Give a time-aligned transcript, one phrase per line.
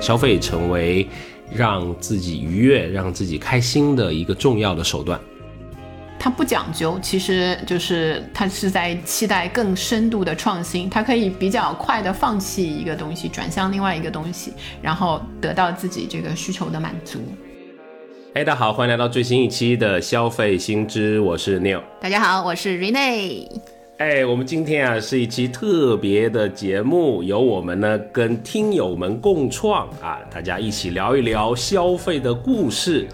[0.00, 1.06] 消费成为
[1.54, 5.20] 让自己愉悦、让自己开心的一个重要的手段。
[6.18, 10.88] 它不讲究，其实就是它是在期待更深度的创新。
[10.90, 14.52] 它可以比较快的放弃一个东西，转向另外一个东西，
[14.82, 17.18] 然后得到自己这个需求的满足。
[18.34, 21.82] 哎，大家好，欢迎来到最新一期的消费新知，我是 Neil。
[22.00, 23.48] 大家好，我是 Rene。
[24.00, 33.06] 哎，我们今天啊是一期特别的节目，由我们呢跟听友们共创啊，大家一起聊一聊消费的故事。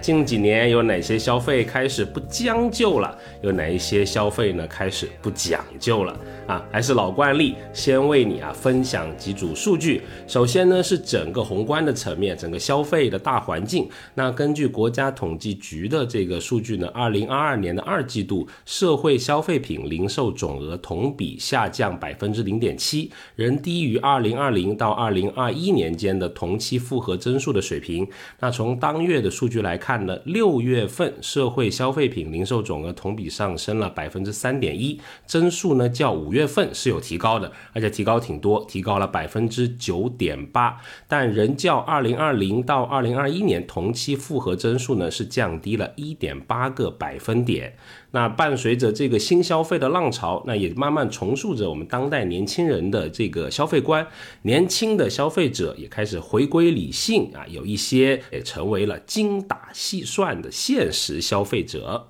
[0.00, 3.16] 近几年有哪些消费开始不将就了？
[3.42, 6.16] 有哪一些消费呢开始不讲究了？
[6.46, 10.02] 啊，还是老惯例，先为你啊分享几组数据。
[10.26, 13.88] 首先呢是整个宏观的层面，整个消费的大环境。
[14.14, 28.06] 那根据国家统计局的这个数据呢，二零二二年的二季度社会消费品零售总额同比下降百分之零点七，仍低于二零二零到二零二一年间的同期复合增速的水平。
[28.40, 36.32] 那从当月的数据来看看了，六月份社会消费品零售总额同比上升了百分之三点一，增速呢较五。
[36.32, 47.76] 月份是有提高的，而且提高挺多，提高了百分之九点八，但仍较二零二零到二零二一年同期复合增速呢是降低了一点八个百分点。
[48.14, 54.06] 那伴随着这个新消费的浪潮，那也慢慢重塑着我们当代年轻人的这个消费观，
[54.42, 62.06] 年轻的消费者也开始回归理性啊，有一些也成为了精打细算的现实消费者。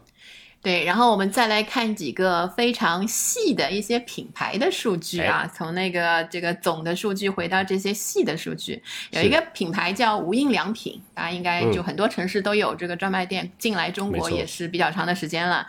[0.64, 15.66] 对，然后我们再来看几个非常细的一些品牌的数据啊，从那个这个总的数据回到这些细的数据，有一个品牌叫无印良品，大家应该就很多城市都有这个专卖店，进来中国也是比较长的时间了。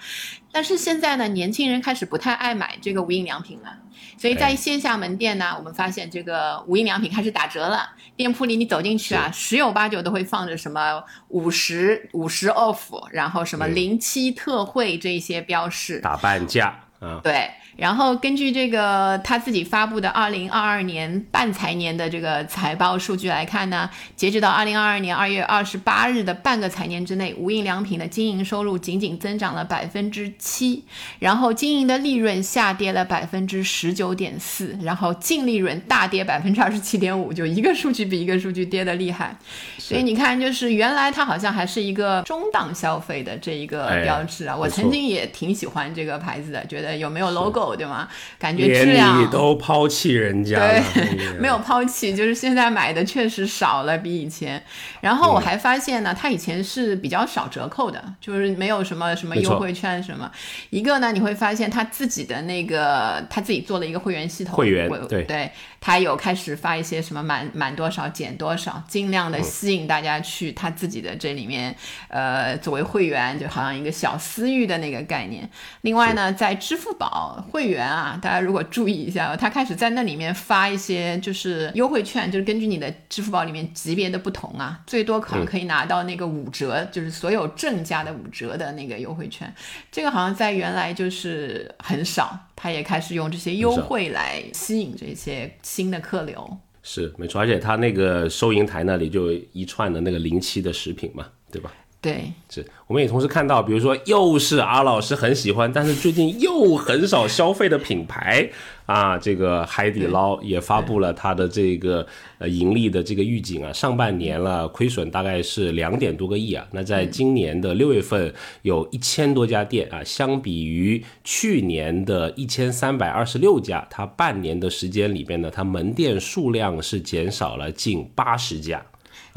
[0.56, 3.78] 但是现在呢，年轻人开始不太爱买这个无印良品了，
[4.18, 7.90] 所以在线下门店呢，我们发现这个无印良品开始打折了。
[8.16, 12.78] 店铺里你走进去啊，十有八九都会放着什么五十五十 off，
[13.12, 17.52] 然后什么零七特惠这些标识，打半价嗯，对。
[17.76, 30.86] 然后根据这个他自己发布的二零二二年半财年的这个财报数据来看呢，截止到二零二二年二月二十八日的半个财年之内，无印良品的经营收入仅仅增长了百分之七，
[31.20, 39.36] 然后经营的利润下跌了百分之十九点四，然后净利润大跌百分之二十七点五，就一个数据比一个数据跌的厉害。
[39.78, 47.65] 所以你看，就是原来它好像还是一个中档消费的这一个标志啊，我曾经也挺喜欢这个牌子的，觉得有没有 logo。
[47.74, 48.10] 对吗？
[48.38, 50.84] 感觉质量都抛弃人家了，
[51.40, 54.62] 没有抛弃，就是现在买的确实少了，比以前。
[55.00, 60.30] 然后我还发现呢，他以前是比较少折扣的，就是没有什么什么优惠券什么。
[60.72, 65.50] 一个呢，你会发现他自己的那个他自己做了一个会员系统，会员对对。
[65.86, 71.76] 他有开始发一些什么满满多少减多少，尽量的吸引大家去他自己的这里面，
[72.08, 75.48] 呃，作为会员就好像一个小私域的那个概念。
[75.82, 89.54] 另外呢，在支付宝会员啊，大家如果注意一下，他开始在那里面发一些就是优惠券，就是根据你的支付宝里面级别的不同啊，最多可能可以拿到那个五折，就是所有正价的五折的那个优惠券。
[89.92, 92.40] 这个好像在原来就是很少。
[92.56, 101.74] 他也开始用这些优惠来吸引这些新的客流，是没错，而且他那个收银台那里就一串的那个临期的食品嘛，对吧？
[102.06, 108.48] 对，是，我们也同时看到，比如说又是阿老师很喜欢，但是最近又很少消费的品牌
[108.86, 112.06] 啊，这个海底捞也发布了它的这个
[112.38, 128.86] 呃盈利的这个预警啊，上半年了亏损大概是两点多个亿啊，那在今年的六月份有一千多家店啊，相比于去年的一千三百二十六家，它半年的时间里边呢，它门店数量是减少了近八十家。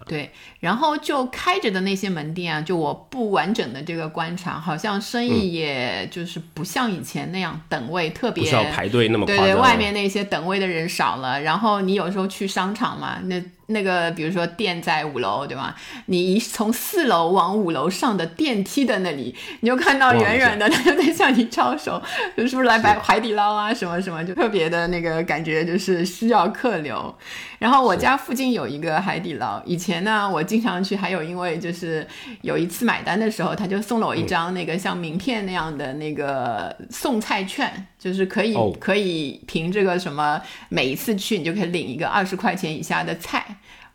[0.06, 11.40] 对，然后就开着的那些门店啊，就我不完整的这个观察，好像生意也就是不像以前那样等位特别，不需要排队那么对对，外面那些等位的人少了。
[11.40, 13.42] 然后你有时候去商场嘛，那。
[13.70, 15.76] 那个，比如说店在五楼，对吧？
[16.06, 22.02] 你一从四楼往五楼上的电梯的那里，你就看到远远的他就在向你招手，
[22.36, 23.72] 是不是来摆海底捞啊？
[23.72, 27.14] 什么什么，就特别的那个感觉，就是需要客流。
[27.58, 32.06] 然后我家附近有一个海底捞，以前呢我经常去，还有因为就是
[32.40, 43.44] 有一次买单的时候，他就送了我一张那个像名片那样的那个送菜券，就是可以可以凭这个什么，每一次去你就可以领一个二十块钱以下的菜。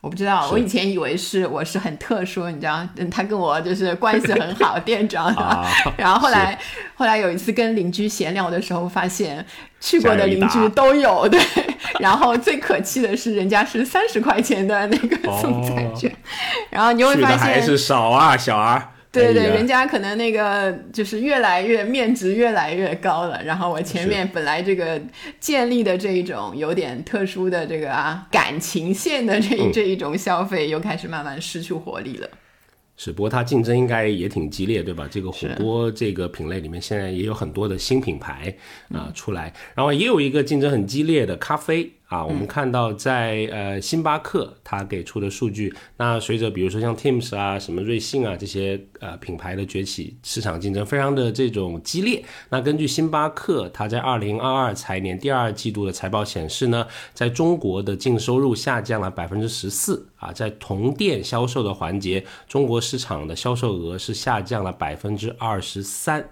[0.01, 5.33] 我不知道，我以前以为是我是很特殊，你知道，他跟我就是关系很好， 店长。
[5.95, 6.59] 然后后来
[6.93, 9.45] 后来有一次跟邻居闲聊的时候，发现
[9.79, 11.39] 去过的邻居都有，对，
[12.01, 16.13] 然后最可气的是，人家是三十块钱的那个送菜券，
[16.69, 18.89] 然后你会发现还是少啊，小儿。
[19.13, 24.99] 对对，人家可能那个就是越来越面值越来越高了，然后我前面本来这个
[25.39, 32.27] 建立的这一种有点特殊的这个啊感情线的这这一种消费，又开始慢慢失去活力了。
[32.97, 35.07] 是，不过它竞争应该也挺激烈，对吧？
[35.09, 38.55] 这个火锅这个品类里面，现在也有很多的新品牌
[38.91, 41.91] 啊出来，然后也有一个竞争很激烈的咖啡。
[42.13, 52.23] 啊，我们看到在呃星巴克它给出的数据，那随着比如说像 Teams 啊、什么瑞幸啊这些呃品牌的崛起，市场竞争非常的这种激烈。
[52.49, 66.23] 那根据星巴克它在二零二二财年第二季度的财报显示呢，在中国的净收入下降了百分之十四啊，在同店销售的环节，中国市场的销售额是下降了百分之二十三。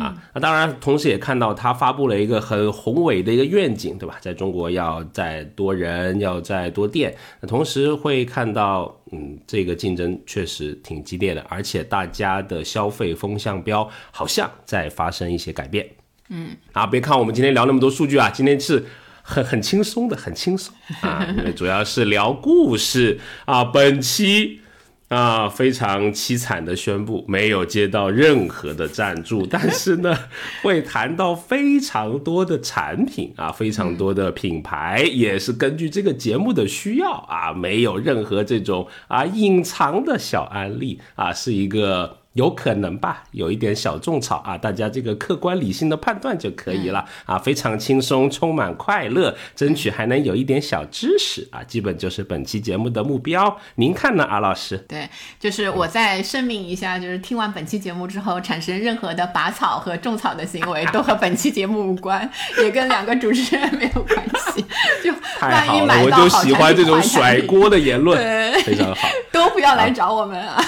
[0.00, 4.16] 啊，那当然，同时也看到他发布了一个很宏伟的一个愿景，对吧？
[4.20, 7.14] 在中国要再多人，要再多店。
[7.40, 15.88] 那同时会看到，嗯，这个竞争确实挺激烈的，而且大家的消费风向标好像在发生一些改变。
[16.30, 18.84] 嗯，啊，别看我们今天聊那么多数据啊，今天是
[19.22, 23.62] 很很轻松的，很轻松啊，因为主要是聊故事啊。
[23.64, 24.62] 本期。
[25.08, 30.18] 啊，非常凄惨的宣布，没有接到任何的赞助，但是呢，
[30.62, 42.18] 会谈到非常多的产品啊，非常多的品牌，也是根据这个节目的需要啊，没有任何这种啊隐藏的小案例啊，是一个。
[42.36, 53.56] 有可能吧，有一点小种草啊，大家这个客观理性的判断就可以了啊，非常轻松，充满快乐，争取还能有一点小知识啊，基本就是本期节目的目标。
[53.76, 54.76] 您看呢，阿老师？
[54.86, 55.08] 对，
[55.40, 62.30] 就是我再声明一下，就是听完本期节目之后，产生任何的拔草和种草的行为，都和本期节目无关，
[62.62, 64.22] 也跟两个主持人没有关
[64.52, 64.62] 系。
[65.02, 65.10] 就
[65.40, 68.18] 万一买到好，我就喜欢这种甩锅的言论，
[68.62, 70.62] 非常好， 都不要来找我们啊。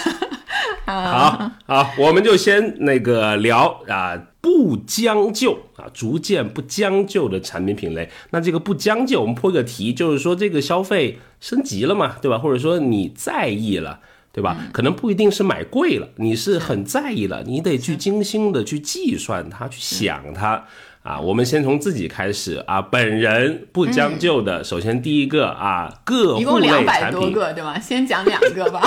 [0.88, 8.08] 好好，我们就先那个聊啊，不将就啊，逐渐不将就的产品品类。
[8.30, 12.38] 那这个不将就，我们破个题，就是说这个消费升级了嘛，对吧？
[12.38, 14.00] 或者说你在意了，
[14.32, 14.56] 对吧？
[14.72, 20.64] 可能不一定是买贵了，你是很在意了，你得去精心的去计算它，去想它
[21.02, 21.20] 啊。
[21.20, 27.78] 我们先从自己开始啊，本人不将就的，首先第一个啊，各户类产品，对吧？
[27.78, 28.80] 先讲两个吧。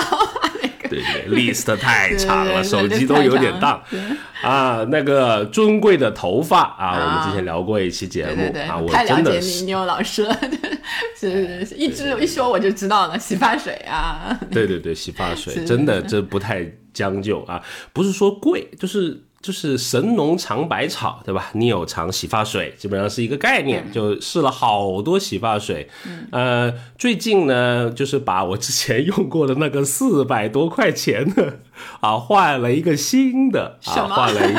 [0.99, 3.81] 对对，list 太长了，手机都有点荡
[4.41, 4.85] 啊。
[4.89, 10.37] 那个尊贵的头发啊，我们之前聊过一期节目啊，我真的是妞老师了，
[11.17, 14.39] 是是，一直一说我就知道了，洗发水啊。
[14.51, 17.61] 对对对，洗发水真的这不太将就啊，
[17.93, 19.21] 不是说贵，就是。
[19.41, 21.49] 就是神农尝百草，对吧？
[21.53, 23.91] 你有尝洗发水，基本上是一个概念。
[23.91, 25.89] 就试了好多洗发水，
[26.31, 31.59] 呃，最近呢，就是把我之前用过的那个四百多块钱的
[31.99, 34.15] 啊，换了一个新的，什么？
[34.15, 34.55] 换了一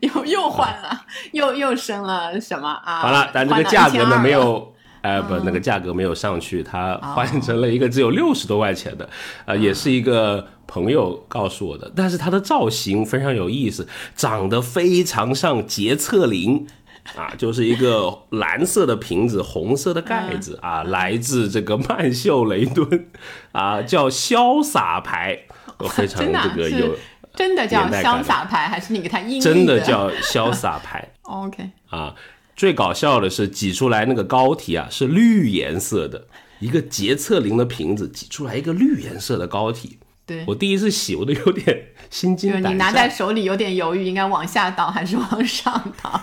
[0.08, 3.00] 又又换了，又又升了什么啊？
[3.00, 4.72] 好了，但这个价格呢没有，
[5.02, 9.08] 呃，不，那个价格没有上去，它换成了一个只有六十多块钱的，
[9.44, 10.46] 呃，也是一个。
[10.66, 16.66] 朋友告诉我的，但是它的造型非常有意思，长得非常像洁厕灵
[17.16, 23.08] 啊，就是一个蓝色的瓶子，红色的盖子啊，来自这个曼秀雷敦
[23.52, 25.38] 啊，叫潇洒牌，
[25.90, 26.96] 非常这个有
[27.34, 31.06] 真的叫潇洒牌，还是你给它音真的叫潇洒牌？
[31.22, 31.68] OK。
[31.90, 32.14] 啊，
[32.56, 36.26] 最搞笑的是挤出来那个膏体啊，是绿颜色的，
[36.60, 39.98] 一个洁厕灵的瓶子挤出来一个绿颜色的膏体。
[40.26, 42.72] 对我第一次洗，我都有点心惊胆战。
[42.72, 46.20] 你拿在手里有点犹豫，应该往下倒还是往上倒？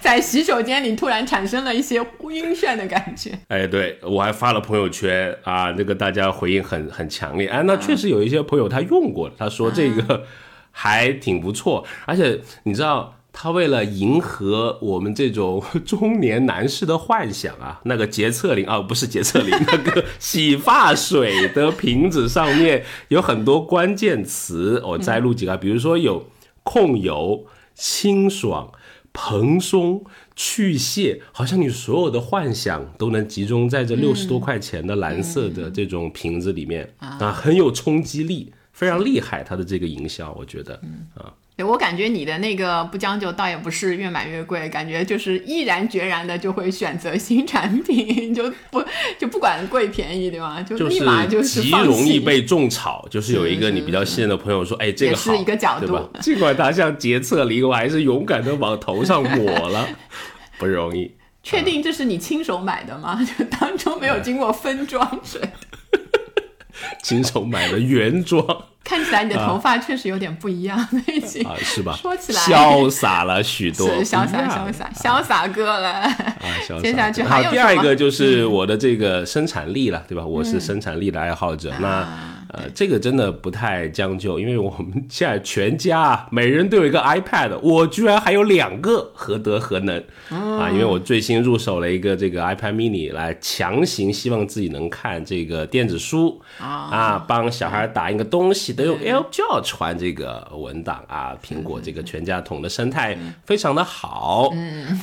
[0.00, 1.96] 在洗手间里突然产生了一些
[2.30, 3.38] 晕眩的感觉。
[3.48, 7.46] 哎，对我还发了朋友圈啊，那个大家回应很很强烈。
[7.48, 10.24] 哎，那确实有一些朋友他用过，他说这个
[10.70, 13.16] 还挺不错，而且你知道。
[13.32, 26.28] 他为了迎合我们这种 中年男士的幻想啊，那个洁厕灵啊，不是洁厕灵， 那个洗发水的瓶子上面有很多关键词，我摘录几个，比如说有
[26.62, 28.70] 控油、清爽、
[29.14, 30.04] 蓬松、
[30.36, 40.74] 去屑，好像你所有的幻想都能集中在这六十多块钱的蓝色的这种瓶子里面啊，很有冲击力，非常厉害，它的这个营销，我觉得
[41.14, 41.32] 啊。
[41.58, 48.82] 我感觉你的那个不将就，倒也不是越买越贵，感觉就是毅然决然的就会选择新产品， 就不
[49.18, 50.60] 就不管贵便宜，对吗？
[50.62, 53.06] 就立马就是极容易被种草。
[53.10, 55.32] 就是有一个你比较信任的朋友说：“哎，这个好，
[55.78, 59.88] 对吧？”尽管它像洁厕灵，我还是勇敢的往头上抹了，
[60.58, 61.12] 不容易。
[61.44, 63.20] 确定这是你亲手买的吗？
[63.38, 65.40] 就当中没有经过分装水。
[67.02, 71.94] 亲手买的原装，看起来你的头发确实有点不一样，已经啊，是吧？
[71.94, 76.16] 说起来潇洒了许多，是潇洒潇洒潇洒哥了啊！
[76.66, 76.80] 潇洒。
[76.82, 80.26] 接下去还有第二个就是我的这个生产力了，对吧？
[80.26, 82.06] 我是生产力的爱好者，那
[82.48, 89.96] 呃，这个真的不太将就，因为我们现在全家每人都有一个 iPad，我居然还有两个，何德何能
[90.28, 90.68] 啊？
[90.70, 101.36] 因为我最新入手了一个这个 iPad mini，来强行希望自己能看这个电子书啊，帮小孩打印个东西都用 L 就要传这个文档啊。
[101.42, 105.00] 苹果这个全家桶的生态非常的好，嗯。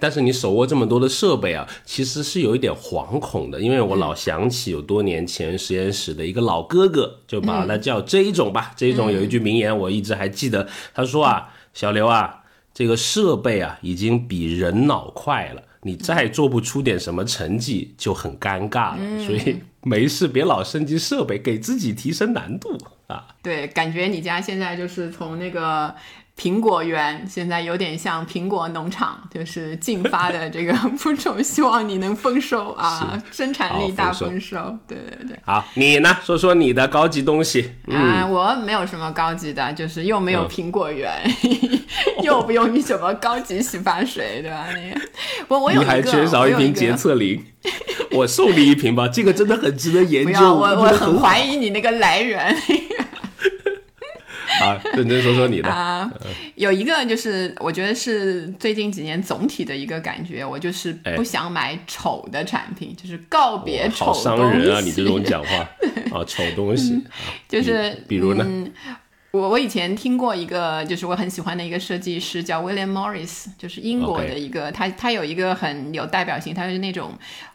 [0.00, 8.70] 但是你手握这么多的设备啊，其实是有一点惶恐的，因为我老想起有多年前实验室的一个老哥哥，就把他叫这一种吧。
[8.76, 19.26] 这一种有一句名言，我一直还记得，他说啊，小刘啊，这个设备啊已经比人脑快了，你再做不出点什么成绩就很尴尬了。
[19.26, 19.58] 所以
[19.88, 22.76] 没事别老升级设备，给自己提升难度
[23.06, 23.24] 啊。
[23.42, 25.94] 对，感觉你家现在就是从那个。
[26.40, 34.56] 苹果园现在有点像苹果农场，就是进发的这个 播种，希望你能丰收啊，生产力大丰收。
[34.86, 35.36] 对对对。
[35.44, 36.16] 好，你呢？
[36.22, 37.72] 说说你的高级东西。
[37.88, 41.10] 啊，我没有什么高级的，就是又没有苹果园，
[42.22, 44.68] 又不用你什么高级洗发水，对吧？
[44.72, 45.00] 那个，
[45.48, 47.44] 我我有一个，你还缺少一瓶洁厕灵，
[48.12, 50.40] 我送你一瓶吧，这个真的很值得研究。
[50.40, 52.54] 我我很怀疑你那个来源。
[54.60, 56.10] 啊，认真说说你的啊，
[56.56, 64.28] 有一个就是我觉得是最近几年总体的一个感觉，我就是不想买丑的产品，就是告别丑东西。
[64.28, 64.80] 好伤人啊！
[64.80, 65.58] 你这种讲话
[66.10, 67.00] 啊，丑东西，
[67.48, 68.44] 就是比如呢？
[69.30, 77.12] 我我以前听过一个，就是我很喜欢的一个设计师叫 William Morris，就是英国的一个，他他有一个很有代表性，他是那种。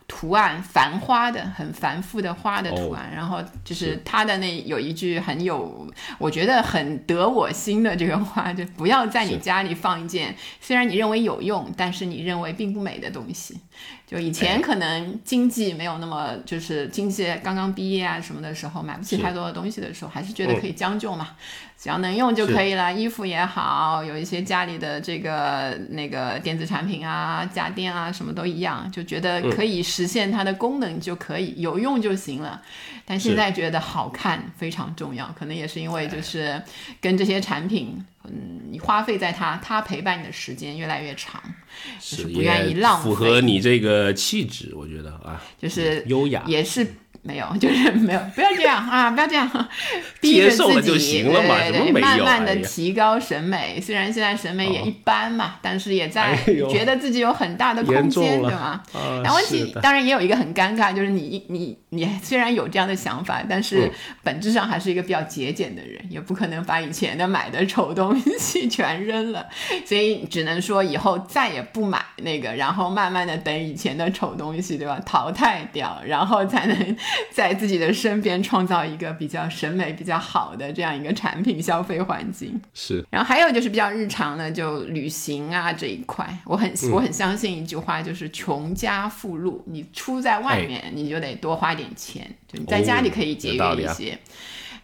[0.07, 3.99] 图案繁花的，很繁复的花的图案，然后就是。
[4.05, 5.87] 他的那有一句很有，
[6.19, 13.57] 我觉得很得我心的这个话，就不要在你家里放一件虽然你认为有用，但是你认为并不美的东西。
[14.05, 21.29] 就以前可能经济没有那么，就是经济刚刚毕业啊什么的时候，买不起太多的东西的时候，还是觉得可以将就嘛，
[21.83, 22.93] 只要能用就可以了。
[22.93, 32.61] 衣服也好，有一些家里的这个那个电子产品啊、家电啊，什么都一样，就觉得可以实现它的功能就可以，有用就行了。
[33.03, 36.61] 但现在觉得好看非常重要，可能也是因为就是
[37.01, 38.01] 跟这些产品。
[38.23, 41.43] 嗯，你花费在它，它陪伴你的时间越来越长，
[41.99, 43.09] 就是不愿意浪费。
[43.09, 46.87] 符合你这个气质，我觉得啊，就是优雅，也是。
[47.25, 49.09] 没有， 就是没有，不要这样啊！
[49.15, 49.49] 不要这样，
[50.19, 50.57] 逼着自
[50.99, 53.79] 己，对对对，慢慢的提高审美。
[53.79, 56.37] 虽然现在审美也一般嘛，但是也在
[56.69, 58.83] 觉得自己有很大的空间，对吗？
[59.23, 63.89] 但问题当然也有一个很尴尬，就是你你你虽然有这样的想法，但是
[64.21, 69.45] 本质上还是一个比较节俭的人，也不可能把以前的买的丑东西全扔了，
[69.87, 74.99] 所以只能说以后再也不买那个，然后慢慢的等以前的丑东西，对吧？
[75.05, 76.97] 淘汰掉，然后才能。
[77.31, 82.59] 在自己的身边创造一个比较审美比较好的这样一个产品消费环境。
[82.73, 94.17] 是，然后还有就是比较日常的，就旅行啊这一块，我很我很相信一句话，就是穷家富路，你出在外面你就得多花点钱，就你在家里可以节约一些。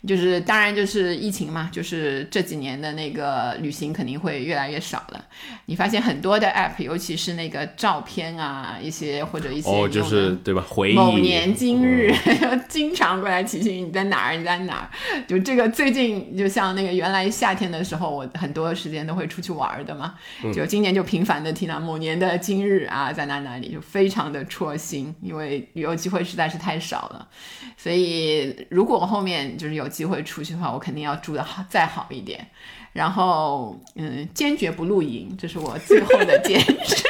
[0.08, 5.26] 就是当然就是疫情嘛，就是这几年的那个旅行肯定会越来越少了。
[5.66, 10.64] 你发现很多的 app，尤其是那个照片啊，一些或者一些哦，就是对吧？
[10.68, 12.14] 回忆某年今日，
[12.70, 14.90] 经常过来提醒你在哪儿，你在哪儿。
[15.28, 20.16] 就这个最近，就像那个原来夏天的时候，我很多时间都会出去玩的嘛。
[20.54, 27.28] 就今年就频繁的听到某年的今日啊，在哪哪里，就非常的戳心，因为旅游机会实在是太少了。
[27.76, 32.48] 所以如果后面就是有机会出去的话，我肯定要住的好再好一点，
[32.94, 37.04] 然后嗯，坚决不露营，这是我最后的坚持，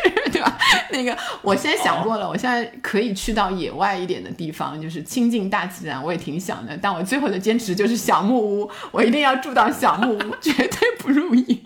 [0.92, 6.78] 那个我现在想过了，我现在可以去到野外一点的地方，就是亲近大自然，我也挺想的。
[6.82, 11.60] 但我最后的坚持就是小木屋，我一定要住到小木屋， 绝对不露营，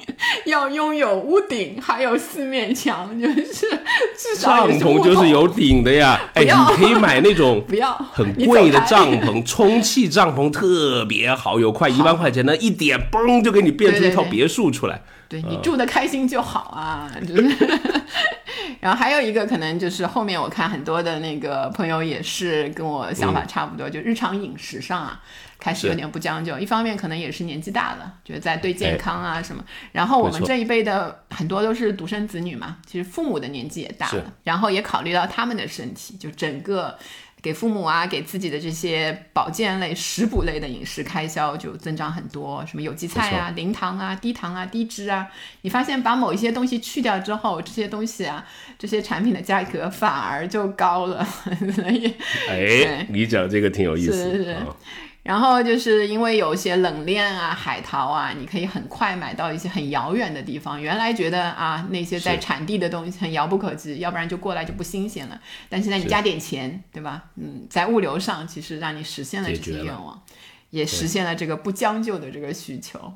[0.46, 6.20] 要拥有屋顶，还有四面墙，就是至少帐篷就是有顶的呀。
[6.36, 15.02] 哎，你可以买那种不要很贵的帐篷，充气帐篷特别好，有快一万块钱的，一点嘣就给你变出一套别墅出来。
[15.30, 17.58] 对你住的开心就好啊，就是。
[18.80, 25.22] 然后还有一个可能就是后面我看很多的那个朋友也是跟我想法差不多，就日常饮食上啊，
[25.60, 26.58] 开始有点不将就。
[26.60, 29.64] 一方面可能也是年纪大了，觉得在对健康啊什么。
[29.92, 36.98] 然后我们这一辈的很多都是独生子女嘛，其实父母的年纪也大了，然后也考虑到他们的身体，就整个。
[37.44, 45.28] 给父母啊，给自己的这些保健类、食补类的饮食开销就增长很多，什么有机菜啊、零糖啊、低糖啊、低脂啊。
[45.64, 48.48] 你发现把某一些东西去掉之后，这些东西啊，
[48.80, 51.22] 这些产品的价格反而就高了，
[51.76, 52.16] 所以
[52.48, 54.14] 哎，你讲这个挺有意思。
[54.14, 54.64] 是是啊
[55.24, 60.82] 然后就是因为有一些冷链啊、海淘啊，你可以很快买到一些很遥远的地方。
[60.82, 65.42] 原来觉得啊，那些在产地的东西很遥不可及，要不然就过来就不新鲜了。
[65.70, 67.24] 但现在你加点钱，对吧？
[67.38, 70.24] 嗯，在物流上其实让你实现了这解决了些愿望，
[70.72, 73.14] 也实现了这个不将就的这个需求。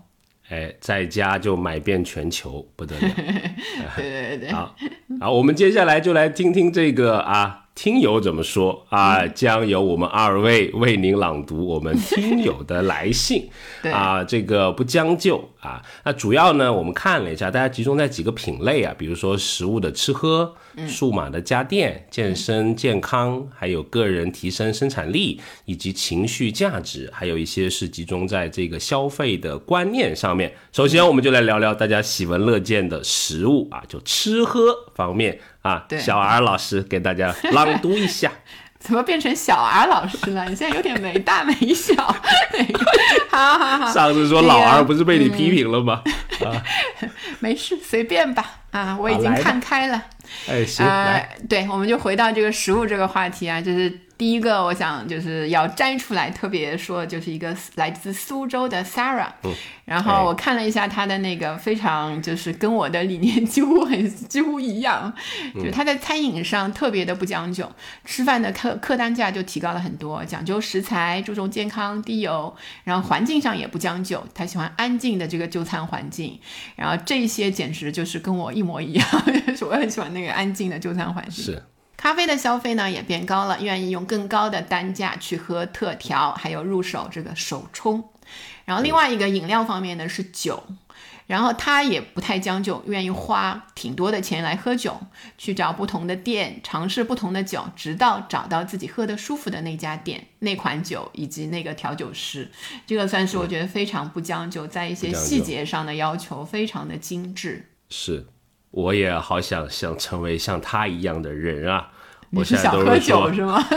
[0.48, 3.02] 哎，在家就买遍全球，不得了。
[3.98, 4.74] 对对对，好，
[5.20, 9.20] 好，我们接下来就来听听这个啊，听友怎么说啊？
[9.20, 13.48] 嗯将由我们二位为您朗读我们听友的来信
[13.84, 15.80] 对啊，这个不将就啊。
[16.04, 30.52] 那主要呢，我们看了一下，大家集中在几个品类啊，比如说食物的吃喝、嗯数码的家电、健身健康，还有个人提升生产力以及情绪价值，还有一些是集中在这个消费的观念上面。
[30.72, 35.86] 首先，我们就来聊聊大家喜闻乐见的食物啊，就吃喝方面啊。
[35.88, 38.32] 对小 R 老师给大家朗读一下。
[38.80, 40.46] 怎么变成小 R 老师了？
[40.46, 41.94] 你现在有点没大没小。
[42.54, 42.86] 那个，
[43.30, 46.04] 好好好，上次说老 R 不是被你批评了吗？
[46.46, 46.64] 啊
[47.42, 48.46] 没事，随便吧。
[48.72, 50.02] 啊，我已经看开了。
[50.48, 50.86] 哎，行，
[51.48, 59.28] 对，我们就回到这个食物这个话题啊，就是第一个，我想就是要摘出来特别说，就是一个来自苏州的 Sarah，、
[59.86, 60.02] 然哎。
[60.02, 65.14] 后我看了一下她的那个，非常就是跟我的理念 几乎很几乎一样，
[65.54, 67.72] 就是她在餐饮上特别的不将就，
[68.06, 76.40] 吃饭的客客单价就提高了很多，讲究食材，注重健康低油，然后环境上也不将就，她喜欢安静的这个就餐环境，
[76.76, 79.08] 然后这些简直就是跟我一模一样，
[79.46, 81.46] 就 是我很喜欢那个安静的就餐环境。
[81.46, 81.64] 是
[81.96, 88.04] 咖啡的消费呢也变高了，愿意用更高的单价去喝特调，还有入手这个手冲。
[88.66, 90.62] 然后另外一个饮料方面呢是酒，
[91.26, 95.00] 然后他也不太将就，愿意花挺多的钱来喝酒，
[95.38, 102.52] 去找不同的店，尝试不同的酒，直到找到自己喝得舒服的那家店、那款酒以及那个调酒师。
[102.86, 107.72] 这个算是我觉得非常不将就，在一些细节上的要求非常的精致。
[107.90, 108.28] 是，
[108.78, 111.88] 我也好想想成为像他一样的人啊！
[112.30, 113.68] 我你是现在想喝都是说酒是吗？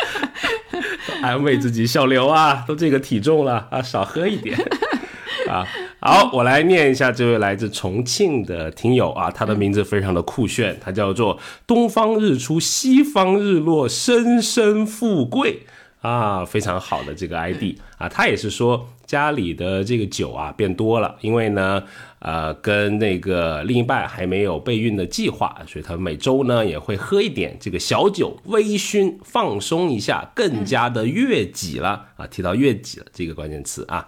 [1.22, 4.54] 安慰自己小刘啊，都这个体重了啊，少喝一点
[5.48, 5.66] 啊。
[6.00, 15.62] 好，我来念一下这位来自重庆的听友啊，他的名字非常的酷炫，他叫做东方日出西方日落，生生富贵
[16.02, 21.82] 啊，非常好的这个 ID 啊，他也是说家里的这个酒啊变多了，因为呢，
[22.18, 32.26] 呃，跟那个另一半还没有备孕的计划，所以他每周呢也会喝一点这个小酒，微醺放松一下，更加的悦己了啊。
[32.26, 34.06] 提到悦己了这个关键词啊，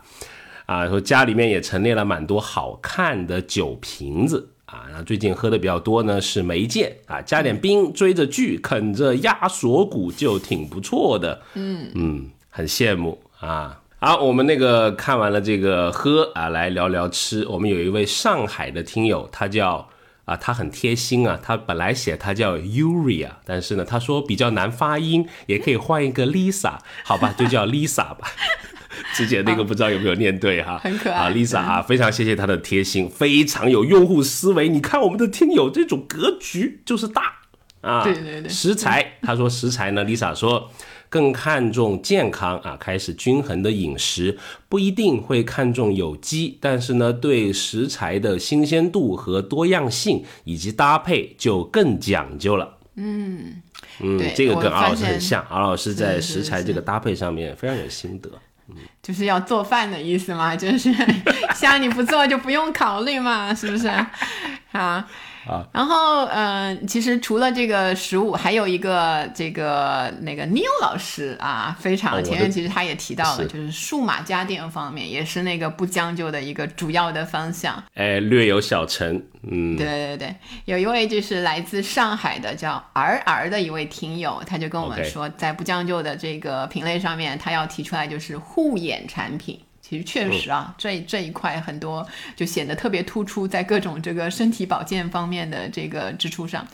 [0.66, 4.50] 啊，说家里面也陈列了蛮多好看的酒瓶子。
[4.66, 11.42] 啊，然后最近喝的比较多呢是梅见啊，加点冰，追着剧，啃着鸭锁骨就挺不错的。
[11.54, 13.79] 嗯嗯，很羡慕啊。
[14.02, 17.46] 好，我们那个看完了这个喝啊，来聊聊吃。
[17.46, 19.90] 我们有一位上海的听友，他叫
[20.24, 28.20] 啊，他很贴心啊，他本来写他叫 Uria，但是呢，他说比较难发音，也可以换一个 Lisa，好吧，就叫 Lisa 吧。
[29.12, 34.70] 之前那个不知道有没有念对哈，很可爱啊，Lisa 啊，非常谢谢他的贴心，非常有用户思维。
[34.70, 37.34] 你看我们的听友这种格局就是大
[37.82, 40.70] 啊，对对对食材，他说食材呢，Lisa 说
[41.10, 52.78] 更看重健康啊，开始均衡的饮食，不一定会看重有机，但是呢，对食材的新鲜度和多样性以及搭配就更讲究了。
[52.94, 53.60] 嗯
[54.00, 58.30] 嗯这个跟我发敖老师很像，敖老师在食材这个搭配上面非常有心得。
[59.02, 60.94] 就是要做饭的意思嘛，就是
[61.56, 63.88] 像你不做就不用考虑嘛，是不是？
[64.70, 65.04] 啊。
[65.46, 77.82] 啊然后，嗯、其实除了这个食物，还有一个这个那个 Neil 老师啊，非常、哦前面其实他也提到了，就是数码家电方面也是那个不将就的一个主要的方向。
[77.94, 80.34] 哎，略有小成，嗯，对对对，
[80.66, 89.58] 有一位就是来自上海的叫 R R 的一位听友，他就跟我们说，在不将就的这个品类上面，他要提出来就是护眼产品。
[89.90, 96.64] 其其实确实啊，这这一块很多就显得特别突出，在各种这个身体保健方面的这个支出上。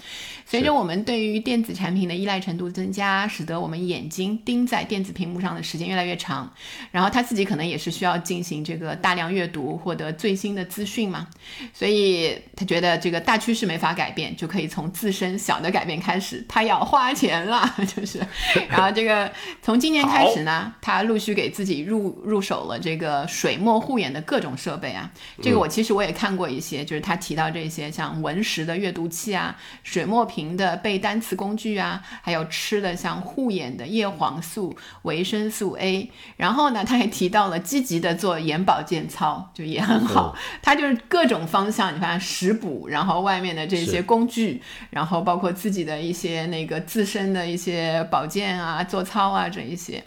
[0.49, 6.49] 随着我们对于电子产品的依赖程度增加，使得我们眼睛盯在电子屏幕上的时间越来越长。
[6.93, 11.27] 然后他自己可能也是需要进行这个大量阅读，获得最新的资讯嘛。
[11.75, 16.45] 所以他觉得这个大趋势没法改变，就可以从自身小的改变开始。
[16.49, 18.25] 他要花钱了， 就是。
[18.69, 19.29] 然后这个
[19.61, 25.11] 从今年开始呢，他陆续给自己入入手了这个水墨护眼的各种设备啊。
[25.43, 30.36] 这个我其实我也看过一些，就是他提到这些像文石的阅读器啊，水墨屏。
[30.37, 40.37] 瓶的背单词工具啊，还有吃的像护眼的叶黄素、维生素 A，然后呢，他还提到了积极的做眼保健操，就也很好。
[40.61, 50.05] 他就是各种方向，你看食补，然后外面的这些工具，然后包括自己的一些那个自身的一些保健啊、做操啊这一些。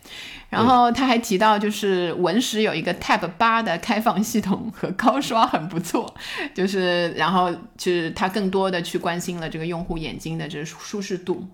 [0.49, 6.11] 然后他还提到，就是文石有一个 Tab 八的开放系统和高刷很不错，
[6.55, 11.47] 就是然后就是他更多的去关心了这个用户眼睛的这舒适度。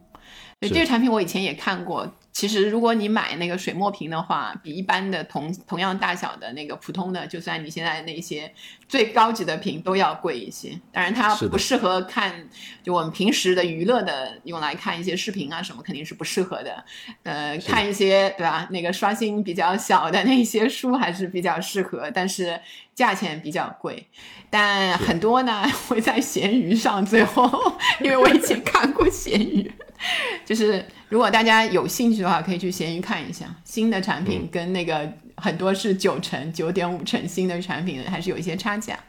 [0.61, 2.11] 这个产品我以前也看过。
[2.31, 8.51] 其实，如果你买那个水墨屏的话，比一般的同同样大小的那个普通的，就算你现在那些
[8.89, 10.77] 最高级的屏都要贵一些。
[10.91, 12.49] 当然，它不适合看，
[12.83, 16.83] 就我们平时的娱乐的用来看一些视频啊什么，肯定是不适合的。
[17.23, 18.67] 呃，看一些对吧？
[18.69, 22.59] 那个刷新比较小的那些书还是比较适合，但是
[22.95, 24.07] 价钱比较贵。
[24.49, 27.49] 但很多呢 会在闲鱼上最后，
[28.01, 29.71] 因为我以前看过闲鱼。
[30.45, 38.99] 就是如果大家有兴趣的话，可以去闲鱼看一下新的产品，跟那个很多是九成、九点五成新的产品，还是有一些差价，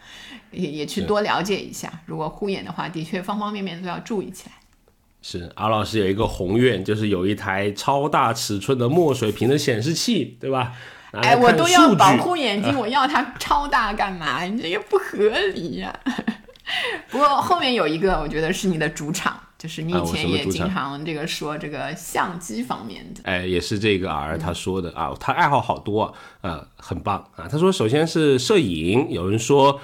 [0.53, 1.92] 也也去多了解一下。
[2.07, 4.53] 如果护眼的话，的确方方面面都要注意起来。
[5.20, 10.72] 是阿老师有一个宏愿，就是有一台超大尺寸的墨水屏的显示器，对吧？
[11.22, 14.42] 哎，我都要保护眼睛，我要它超大干嘛？
[14.44, 15.94] 你这也不合理呀。
[17.11, 19.38] 不过后面有一个，我觉得是你的主场。
[19.59, 27.48] 就是你以前也经常这个说这个相机方面的，哎，也是这个儿他说的啊，他爱好好多，呃，很棒啊。
[27.50, 29.81] 他说，首先是摄影，有人说。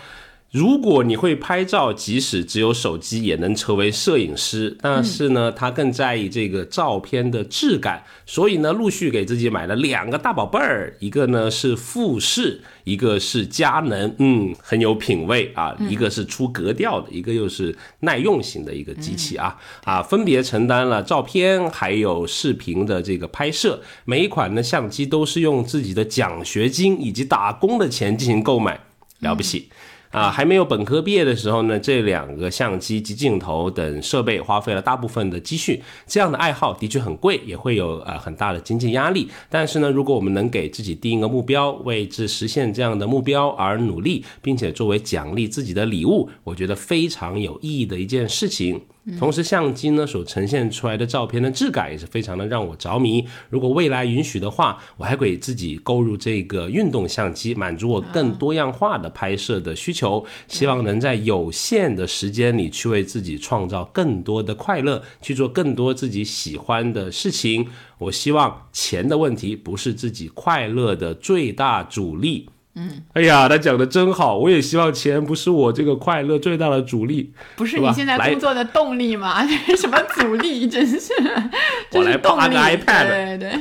[0.52, 4.76] 如果你会拍照，即使只有手机也能成为摄影师。
[4.82, 15.74] 但是呢，他更在意这个照片的质感，所以呢，陆续给自己买了两个大宝贝儿，一个呢是富士，一个是佳能，嗯，很有品位啊。
[15.88, 23.80] 一个是出格调的，一个又是耐用型的一个机器啊啊，分别承担了照片还有视频的这个拍摄。
[24.04, 28.78] 每一款呢相机都是用自己的奖学金以及打工的钱进行购买，
[29.20, 29.70] 了不起。
[30.12, 35.82] 啊，还没有本科毕业的时候呢，这两个相机及镜头等设备花费了大部分的积蓄。
[36.06, 39.26] 这样的爱好的确很贵，也会有呃很大的经济压力。
[39.48, 48.82] 但是呢，如果我们能给自己定一个目标，为之实现这样的目标而努力，并且作为奖励自己的礼物，我觉得非常有意义的一件事情。
[49.18, 53.26] 同时，相机呢所呈现出来的照片的质感也是非常的让我着迷。
[53.50, 60.24] 如果未来允许的话，我还给自己购入这个运动相机，满足我更多样化的拍摄的需求。
[60.46, 67.66] 希望能在有限的时间里去为自己创造更多的快乐，去做更多自己喜欢的事情。
[67.98, 72.48] 我希望钱的问题不是自己快乐的最大阻力。
[72.74, 79.46] 嗯，哎呀，他讲的真好，我也希望钱不是我这个快乐最大的阻力，不是你现在工作的动力吗？
[79.76, 80.66] 什么阻力？
[80.66, 81.12] 真是，
[81.92, 83.60] 我来帮个 iPad，对对，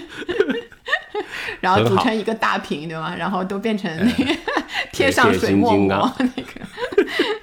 [1.60, 3.14] 然后组成一个大屏，对吗？
[3.18, 4.34] 然后都变成那个
[4.94, 6.62] 贴上水墨膜那个。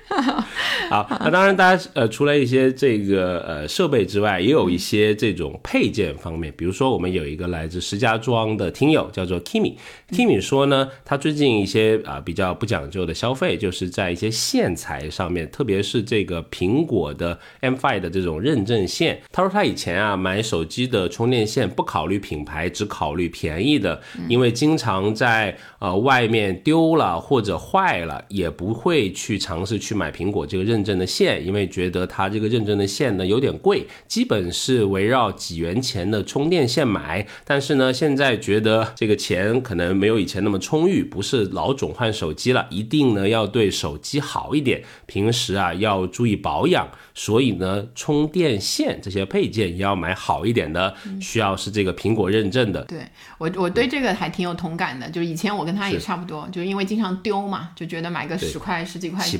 [0.89, 6.53] 好，那当然，大家呃，除了一些这个呃设备之外，也有一些这种配件方面。
[6.57, 19.21] 比如说，我们有一个来自石家庄的听友叫做 Kimi，Kimi 说呢，他最近一些啊比较不讲究的消费，就是在一些线材上面，特别是这个苹果的 M5 的这种认证线。
[19.31, 30.79] 他说他以前啊买手机的充电线不考虑品牌，只考虑便宜的，因为经常在呃外面丢了或者坏了，也不会去尝试去买苹果这个认。
[30.79, 37.27] 证的线，因为觉得它这个认证的线呢有点贵，基本是围绕几元钱的充电线买。
[37.45, 46.89] 但是呢，现在觉得这个钱可能没有以前那么充裕，不是老总换手机了，一定呢要对手机好一点，平时啊要注意保养。
[47.15, 52.81] 所以呢，充电线这些配件也要买好一点的，需要是这个苹果认证的。
[52.85, 53.01] 对
[53.39, 55.11] 我，我对这个还挺有同感的。
[55.11, 59.37] 就是以前我跟他也差不多，就是因为经常丢嘛，就觉得买个十块、十几块钱、几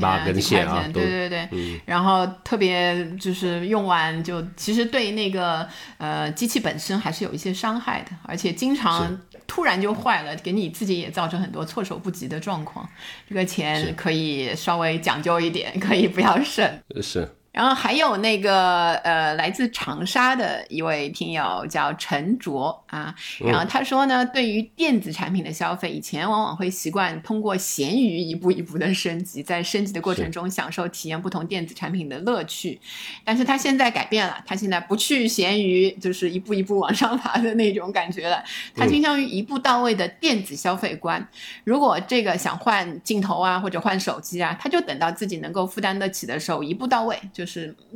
[0.49, 12.89] 险啊，对对对，然后特别就是用完就其实对那个呃机器本身还是有一些伤害的，而且经常突然就坏了，给你自己也造成很多措手不及的状况。
[13.29, 16.67] 这个钱可以稍微讲究一点，可以不要省。
[17.03, 17.29] 是。
[17.59, 32.81] 然后还有那个呃，来自长沙的一位听友叫陈卓啊，然后他说呢，对于电子产品的消费，以前往往会习惯通过闲鱼一步一步的升级，在升级的过程中享受体验不同电子产品的乐趣，
[33.25, 38.41] 但是他现在改变了，他现在不去闲鱼，就是一步一步往上爬的那种感觉了，
[38.77, 41.29] 他倾向于一步到位的电子消费观。
[41.65, 47.45] 如果这个想换镜头啊，或者换手机啊，他就等到自己能够负担得起的时候，一步到位就。
[47.48, 47.48] 是，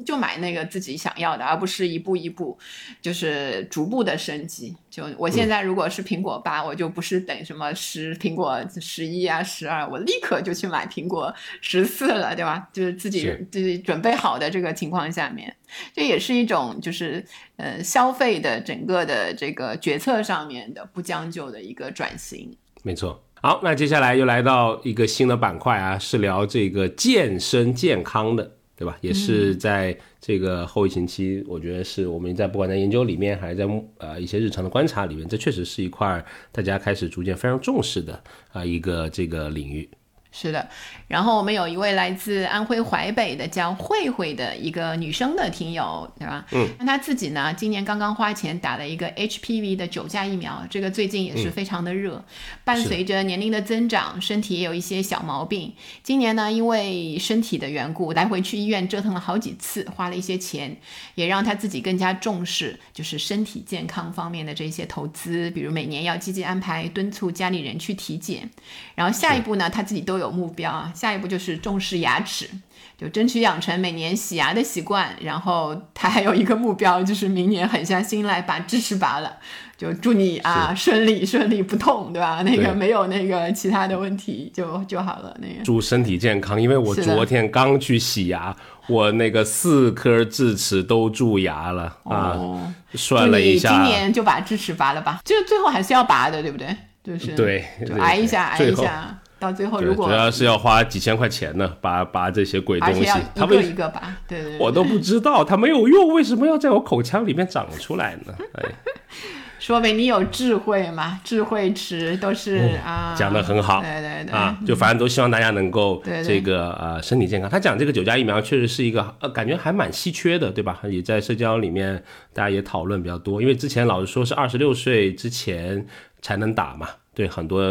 [0.07, 2.59] 就买那个自己想要的，而不是一步一步，
[3.01, 4.75] 就是逐步的升级。
[4.91, 12.69] 就我现在如果是苹果八，我就不是等什么十苹果十一啊十二，我立刻就去买苹果十四了，对吧？
[12.73, 15.55] 就是自己自己准备好的这个情况下面，
[15.95, 17.25] 这也是一种就是
[17.57, 22.57] 呃消费的整个的这个决策上面的不将就的一个转型。
[22.83, 23.25] 没错。
[23.45, 28.53] 好，那接下来又来到一个新的板块啊，是聊这个健身健康的。
[28.83, 28.99] 对吧？
[29.01, 33.65] 也是在这个后疫情期，我觉得是我们在不管在研究里面，还是在
[33.99, 39.89] 呃一些日常的观察里面，这确实是一块大家开始逐渐非常重视的啊一个这个领域。
[40.35, 40.67] 是的，
[41.09, 46.47] 然后我们有一位来自安徽淮北的叫慧慧的一个女生的听友，对吧？
[46.53, 52.25] 嗯，那她自己呢，今年刚刚花钱打了一个 HPV 的九价疫苗，这个最近也是非常的热。
[52.65, 55.75] 伴随着年龄的增长，身体也有一些小毛病。
[56.03, 60.75] 今年呢，因为身体的缘故，来回去医院折腾了好几次，花了一些钱，
[61.15, 68.49] 也让她自己更加重视就是身体健康方面的这些投资，比如每年要积极安排敦促家里人去体检。
[68.95, 70.22] 然后下一步呢，她自己都有。
[70.23, 72.49] 有目标啊，下一步就是重视牙齿，
[72.97, 75.15] 就争取养成每年洗牙的习惯。
[75.21, 79.37] 然后他还有一个目标，就是明年狠下心来把智齿拔了。
[79.77, 82.43] 就祝你啊顺利顺利不痛，对吧？
[82.43, 85.37] 那个没有那个其他的问题就就好了。
[85.41, 88.55] 那个祝身体健康，因为我昨天刚去洗牙，
[88.87, 93.71] 我那个四颗智齿都蛀牙了啊，算了一下。
[93.71, 96.69] 今年就把智齿拔了吧，就最后还是要拔的，对不对？
[97.03, 99.19] 就是对，就挨一下，挨一下。
[99.43, 108.33] 到最后，如果主要是要花几千块钱呢，拔拔这些鬼东西，他一个一个拔，对对，我都不知道它没有用，为什么要在我口腔里面长出来呢？
[108.55, 108.71] 哎，
[109.59, 117.51] 说明你有智慧嘛，智慧池都是啊，讲的很好，对对对，啊，就反正都希望大家能够这个呃身体健康。
[117.51, 120.79] 他讲这个九价疫苗确实是一个呃感觉还蛮稀缺的，对吧？
[120.89, 122.01] 也在社交里面
[122.33, 125.85] 大家也讨论比较多，因为之前老是说是二十六岁之前
[126.21, 126.89] 才能打嘛。
[127.15, 127.63] 对很多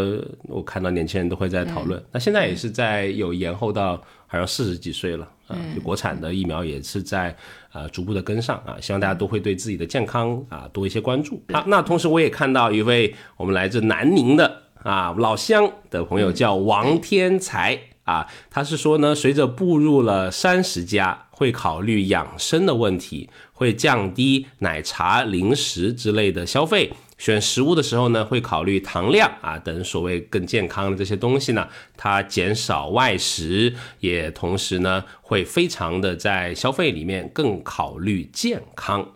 [0.44, 3.96] 我看到年轻人都会在讨论，那现在也是在有延后到
[4.28, 7.36] 好像四十几岁了啊，就国产的疫苗也是在
[7.74, 11.42] 呃逐步的跟上啊，希望大家都会对自己的健康啊多一些关注。
[11.52, 11.64] 啊。
[11.68, 26.94] 那同时我也看到一位我们来自南宁的啊老乡的朋友叫王天才啊，他是说呢，随着步入了三十加，会考虑养生的问题，会降低奶茶、零食之类的消费。
[27.22, 39.08] 选食物的时候呢，会考虑糖量啊等所谓更健康的这些东西呢，它减少外食，也同时呢会非常的在消费里面更考虑健康。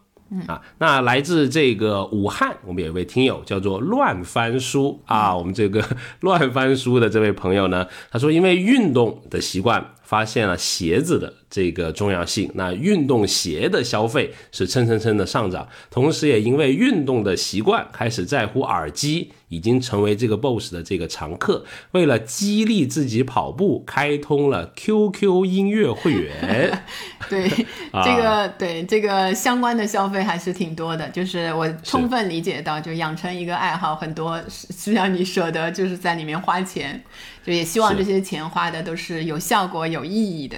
[0.46, 5.84] 啊，那来自这个武汉，我们有一位听友叫做乱翻书啊，我们这个
[6.22, 9.95] 乱翻书的这位朋友呢，他说因为运动的习惯。
[10.16, 21.64] 发现了鞋子的这个重要性，那运动鞋的消费是蹭蹭蹭的上涨，同时也因为运动的习惯开始在乎耳机，已经成为这个 BOSS 的这个常客。
[21.92, 26.84] 为了激励自己跑步，开通了 QQ 音乐会员。
[27.30, 27.50] 对，
[28.04, 37.02] 这个对这个相关的消费还是挺多的，就是我充分理解到，就养成一个爱好，很多需要你舍得就是在里面花钱。
[37.46, 40.58] 就也希望这些钱花的都是有效果、有意义的。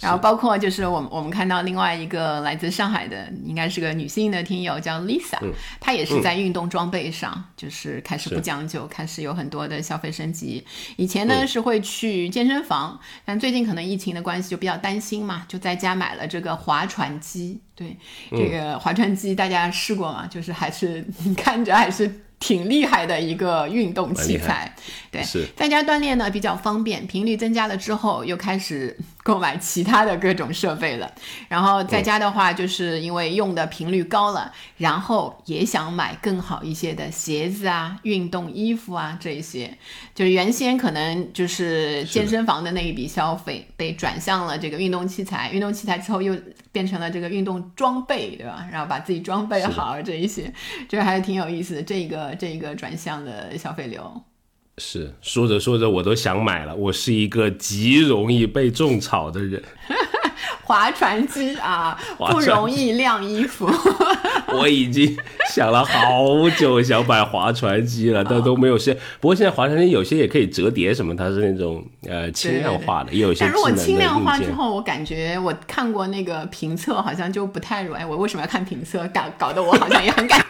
[0.00, 5.38] 然后包括就是我们我们看到另外一个来自上海的，应该是个女性的听友叫 Lisa，
[5.78, 10.64] 她也是在运动装备上就是开始不将就，开始有很多的消费升级。
[10.96, 17.60] 以前呢是会去健身房，但最近可能疫情的关系就比较担心嘛，就在家买了这个划船机。
[17.74, 17.96] 对，
[18.30, 20.26] 这个划船机大家试过吗？
[20.26, 21.04] 就是还是
[21.36, 22.22] 看着还是。
[22.40, 24.74] 挺厉害的一个运动器材。
[25.12, 31.12] 对，是在家锻炼呢比较方便，频率增加了之后，又开始购买其他的各种设备了。
[31.48, 39.76] 然后在家的话，就是因为用的频率高了，然后也想买更好一些的鞋子啊、运动衣服啊这一些。
[40.14, 46.36] 就是原先可能就是健身房的那一笔消费被转向了这个运动器材，运动器材之后又
[46.70, 48.64] 变成了这个运动装备，对吧？
[48.70, 50.52] 然后把自己装备好这一些，
[50.88, 51.82] 这还是挺有意思的。
[51.82, 54.22] 这个这一个转向的消费流。
[54.78, 59.62] 是说着说着我都想买了，我是一个极容易被种草的人。
[60.64, 63.68] 划船机啊， 不容易晾衣服。
[64.54, 65.16] 我已经
[65.52, 68.96] 想了好久想买划船机了，但都没有时间。
[69.20, 78.04] 不过现在划船机有些也可以折叠什么，它是那种呃轻量化的，也有一些但如果轻量化之后，我感觉我看过那个评测，好像就不太容易。
[78.04, 79.06] 我为什么要看评测？
[79.08, 80.40] 搞搞得我好像也很感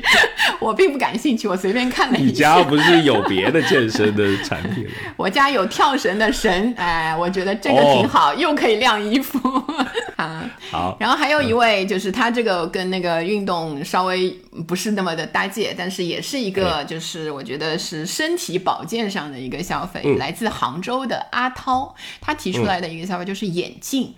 [0.60, 2.26] 我并不感兴趣，我随便看了一下。
[2.26, 4.90] 你家不是有别的健身的产品吗？
[5.16, 9.38] 我家有跳绳的绳，哎，我觉得这个挺好，又可以晾衣服。
[10.16, 10.96] 啊，好。
[11.00, 14.30] 然后还有一位，就是他这个跟那个运动稍微
[14.66, 24.14] 不是那么的搭界，但是也是一个，就是我觉得是身体保健上的一个消费，来自杭州的阿涛，他提出来的一个消费就是眼镜。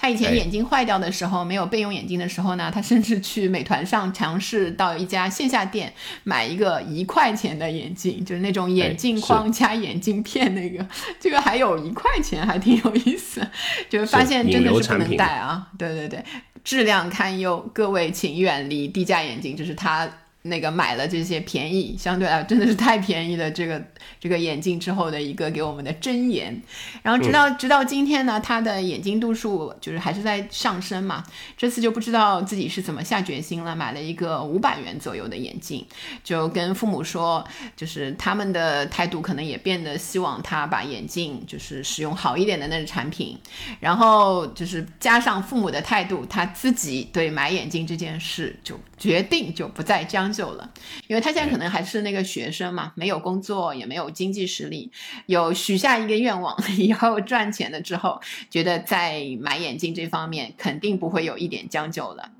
[0.00, 10.86] 他以前眼睛坏掉的时候，没有备用眼镜的时候呢，他甚至去美团上尝试到一家线下店买一个一块钱的眼镜，就是那种眼镜框加眼镜片那个，
[11.18, 13.44] 这个还有一块钱，还挺有意思。
[13.90, 16.24] 就是发现真的是不能戴啊，对对对，
[16.62, 20.08] 质量堪忧，各位请远离低价眼镜，就是他。
[20.48, 23.82] 那个买了这些便宜，相对来真的是太便宜的这个
[24.20, 26.60] 这个眼镜之后的一个给我们的箴言，
[27.02, 31.24] 然后直到直到今天呢，他的眼睛度数就是还是在上升嘛。
[31.56, 35.84] 这次就不知道自己是怎么下决心了，买了一个五百元左右的眼镜，
[36.22, 37.44] 就跟父母说，
[37.76, 43.36] 就是他们的态度可能也变得希望他把眼镜就是使用好一点的那个产品，
[43.80, 50.28] 然后就是加上父母的态度，他自己对买眼镜这件事就决定就不再将。
[50.38, 50.70] 久了，
[51.08, 54.88] 因为他现在可能还是那个学生嘛，没有工作，也没有经济实力，
[55.26, 62.30] 有许下一个愿望， 以后赚钱了之后，觉得在买眼镜这方面肯定不会有一点将就了。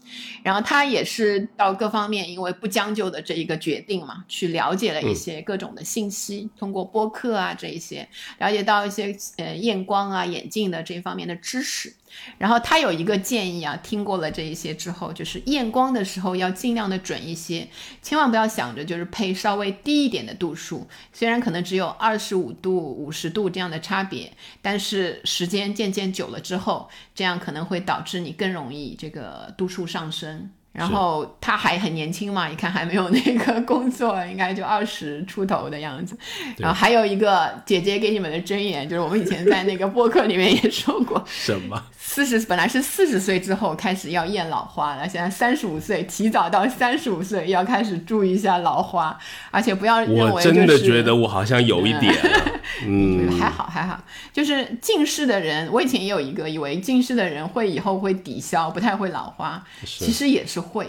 [0.42, 11.94] 然后他也是到各方面，因为不将就的这一个决定嘛，去了解了一些各种的信息，通过播客啊这一些，了解到一些呃验光啊眼镜的这方面的知识。
[12.38, 17.68] 然后他有一个建议啊，听过了这一些之后，就是验光的时候要尽量的准一些，
[18.02, 30.50] 千万不要想着就是配稍微低一点的度数，虽然可能只有二十五度、五十度这样的差别，但是时间渐渐久了之后，这样可能会导致你更容易这个度数上上升。
[30.78, 36.16] 然后他还很年轻嘛，一看还没有那个工作，应该就二十出头的样子。
[36.56, 41.82] 然后还有一个姐姐给你们的箴言，就是我们以前在那个播客里面也说过， 什么？
[41.98, 49.16] 四十本来是四十岁之后开始要验老花了，现在三十五岁提早到三十五岁要开始注意一下老花，
[49.50, 52.14] 而且不要认为我真的觉得我好像有一点，
[52.86, 54.00] 嗯，还好还好，
[54.32, 60.87] 就是近视的人，我以前也有一个以为近视的人会以后会抵消，不太会老花，其实也是会。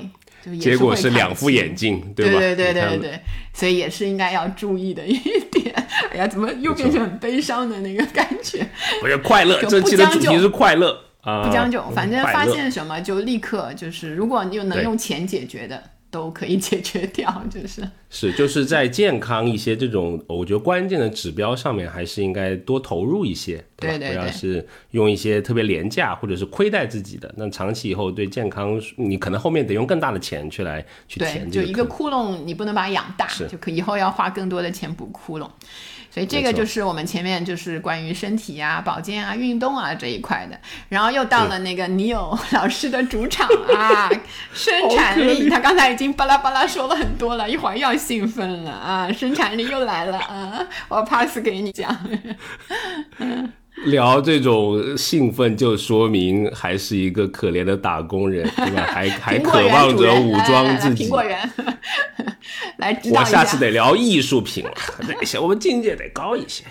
[0.57, 2.39] 结果是两副眼镜，对吧？
[2.39, 3.19] 对对对对对，
[3.53, 5.17] 所以也是应该要注意的一
[5.51, 5.75] 点。
[6.11, 8.65] 哎呀，怎么又变成很悲伤的那个感觉？
[9.01, 11.43] 不是快乐，这期的主题是快乐啊！
[11.45, 15.83] 不将就，反正发现什么就立刻就是，如果你又能用钱解决的。
[16.11, 31.49] 都可以解决掉， 就是是就是在健康一些这种，我觉得关键的指标上面，还是应该多投入一些，对对对，不要是用一些特别廉价或者是亏待自己的，那长期以后对健康，你可能后面得用更大的钱去来去填。
[31.49, 35.47] 就一个窟窿，你不能把它养大，就可以后要花更多的钱补窟窿。
[36.11, 44.09] 所以这个就是我们前面就是关于身体啊、保健啊、运动啊这一块的，然后又到了那个尼友 老师的主场啊，
[44.53, 51.95] 生产力，他刚才已经巴拉巴拉说了很多了，一会儿又要兴奋了啊，生产力又来了啊，我 pass 给你讲。
[53.85, 58.83] 聊这种兴奋，就说明还是一个可怜的打工人，对吧？
[58.87, 61.05] 还 还渴望着武装自己。
[61.05, 61.37] 苹果人，
[62.77, 64.71] 来，我下次得聊艺术品了，
[65.07, 66.63] 那些我们境界得高一些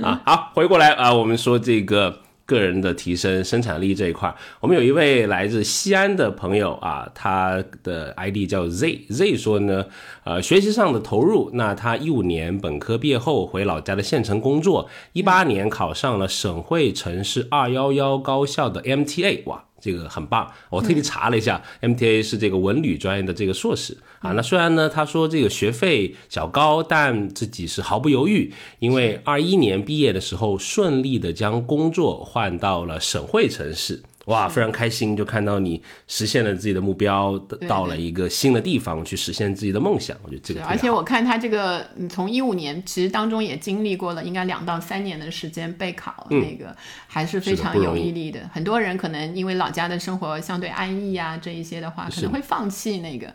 [0.00, 0.22] 啊。
[0.24, 2.23] 好，回过来啊，我们说这个。
[2.46, 9.86] 个人的提升生产力这一块，我们有一位来自西安的朋友啊，他的 ID 叫 Z Z 说呢，
[10.24, 19.64] 呃，学习上的投入，那他一五年本科毕业后回老家的县城工作，一八年考上了省会城市二幺幺高校的 MTA，哇。
[19.84, 20.50] 这个很棒。
[20.70, 24.32] 我特地查了一下，MTA 是这个文旅专业的这个硕士啊。
[24.32, 34.02] 那虽然呢，他说这个学费较高，但自己是毫不犹豫，因为二一年毕业的时候顺利的将工作换到了省会城市。
[34.26, 40.16] 哇，非常开心，就看到你实现了自己的目标，到了一个新的地方去实现自己的梦想。
[40.22, 46.74] 我觉得这个，而且我看他这个，从一五年其实当中也经历过了，应该两到三年的时间备考，那个
[47.06, 48.40] 还是非常有毅力的。
[48.50, 53.30] 很多人可能因为老家的生活相对安逸啊，这一些的话，可能会放弃那个，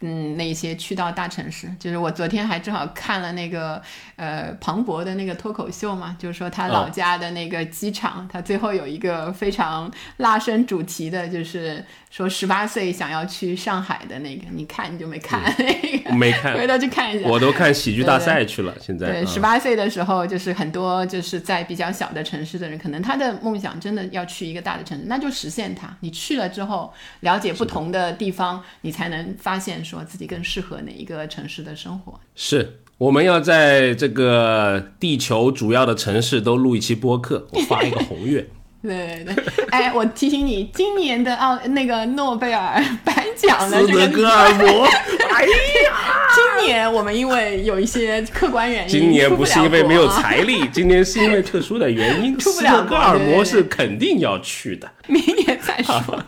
[0.00, 1.70] 嗯，那些去到大城市。
[1.78, 3.82] 就是我昨天还正好看了那个
[4.16, 10.29] 呃庞博的那个脱口秀嘛，就是说他老家的那个机场，他最后有一个非常辣。
[10.30, 16.10] 发生主题的就是说十八岁想要去上海的那个，你看你就没看那个？
[16.14, 17.28] 没看，回头去看一下。
[17.28, 18.72] 我都看喜剧大赛去了。
[18.80, 25.96] 现在对十八岁的时候，就是很多就是在比较小的城市的人，可能他的梦想真的要去一个大的城市，那就实现它。
[25.98, 32.20] 你去了之后，了解不同的地方，你才能发现说自己更适合哪一个城市的生活。
[32.36, 38.46] 是，我们要在这个地球主要的城市都录一期播客，我发一个宏愿。
[38.82, 44.84] 对对对， 哎，我提醒你，今年的奥那个诺贝尔颁奖的这个戈尔摩，
[45.34, 56.24] 哎呀，今年我们因为有一些客观原因，今年不是因为没有财力，今年是因为特殊的原因， 出不了戈尔摩是肯定要去的，明年再说。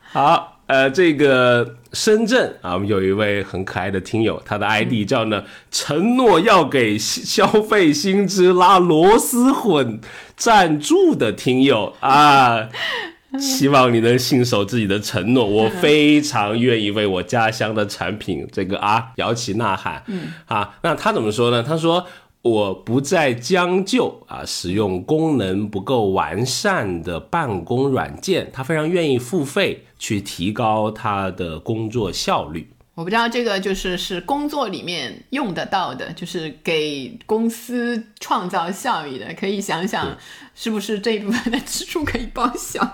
[0.00, 10.00] 好，呃，这个深圳啊，我们有一位很可爱的听友，他的 ID 叫呢，承诺要给消费新知拉螺丝混
[10.34, 12.70] 赞助的听友啊，
[13.38, 20.02] 希望你能信守自己的承诺， 我非常愿意为我家乡的产品这个啊摇旗呐喊。
[20.06, 21.62] 嗯，啊，那他怎么说呢？
[21.62, 22.06] 他说。
[22.42, 32.68] 我不再将就啊，使用功能不够完善的办公软件，他非常愿意付费去提高他的工作效率。
[32.94, 40.14] 我不知道这个就是是工作里面用得到的，就是给公司创造效益的，可以想想
[40.54, 42.86] 是不是这一部分的支出可以报销。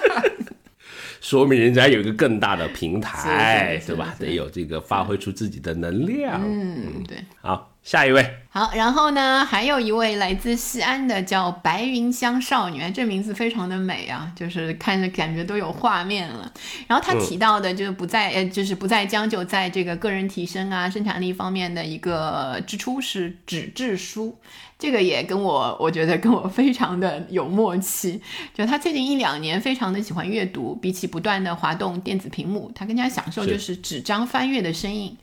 [1.20, 4.14] 说明人家有一个更大的平台，对吧？
[4.18, 6.42] 得有这个发挥出自己的能量。
[6.44, 7.16] 嗯，对。
[7.40, 7.73] 好。
[7.84, 8.43] 下一位。
[8.56, 16.52] 好，然后呢，还有一位来自西安的叫白云香少女，这名字非常的美啊，就是看着感觉都有画面了。
[16.86, 24.38] 然后他提到的，就是不再呃，就是不再将就在这个个人提升啊、生产力方面的一个支出是纸质书。
[24.76, 28.20] 这个也跟我，我觉得跟我非常的有默契。
[28.52, 35.16] 就他最近一两年非常的喜欢阅读，比起不断的滑动电子屏幕，他更加享受就是纸张翻阅的声音。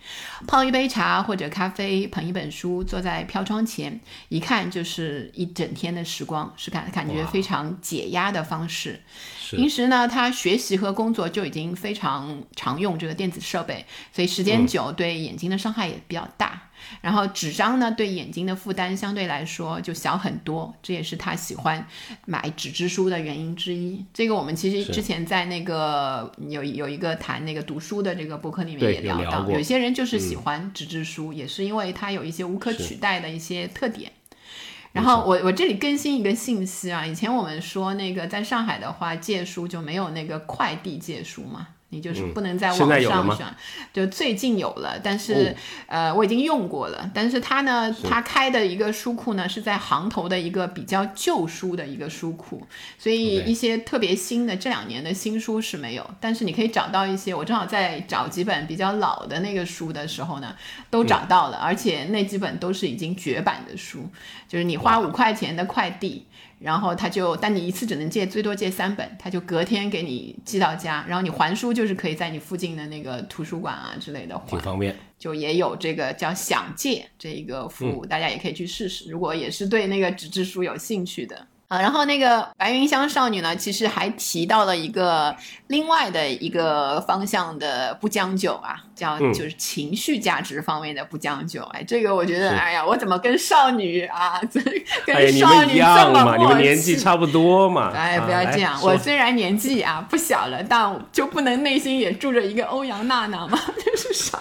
[0.47, 3.99] 泡一杯茶或者咖啡，捧一本书，坐在飘窗前，
[4.29, 9.01] 一看就是一整天的时光，是感感觉非常解压的方式。
[9.51, 16.69] 平时呢，他学习和工作就已经非常常用这个电子设备，所以时间久对眼睛的伤害也比较大。
[16.99, 21.87] 然后纸张呢，对眼睛的负担相对来说就小很多，这也是他喜欢
[22.25, 24.05] 买纸质书的原因之一。
[24.13, 34.11] 这个我们其实之前在那个有有一个谈那个读书的这个博客里面也聊到，有些人就是喜欢纸质书，也是因为它有一些无可取代的一些特点。
[34.91, 41.69] 然后我我这里更新一个信息啊，以前我们说那个在上海的话借书就没有那个快递借书嘛。
[41.91, 43.45] 你就是不能在网上选，
[43.91, 45.53] 就最近有了，但是
[45.87, 52.65] 呃我已经用过了，但是它呢，它开的一个书库呢是在行头的一个比较旧书的一个书库，
[52.97, 60.55] 所以一些特别新的这两年的新书是没有，但是你可以找到一些，我正好在找几本比较老的那个书的时候呢，
[60.89, 64.09] 都找到了，而且那几本都是已经绝版的书，
[64.47, 66.25] 就是你花五块钱的快递。
[66.61, 71.03] 然后他就，但你一次只能借最多借三本，他就隔天给你寄到家。
[71.07, 74.95] 然后你还书就是可以在你附近的那个图书馆啊之类的还，挺方便。
[75.17, 79.09] 就也有这个叫想借这一个服务，大家也可以去试试。
[79.09, 81.47] 如果也是对那个纸质书有兴趣的。
[81.71, 85.33] 啊，然后那个白云香少女呢，其实还提到了一个
[85.67, 91.61] 另外的一个方向的不将就啊，叫就是情绪价值方面的不将就。
[91.71, 94.37] 哎，这个我觉得，哎呀，我怎么跟少女啊，
[95.05, 97.93] 跟少女这么嘛，你们年纪差不多嘛。
[97.95, 103.57] 哎，不要这样，我虽然年纪啊不小了，但就不能内心也住着一个欧阳娜娜吗？
[103.81, 104.37] 这是啥。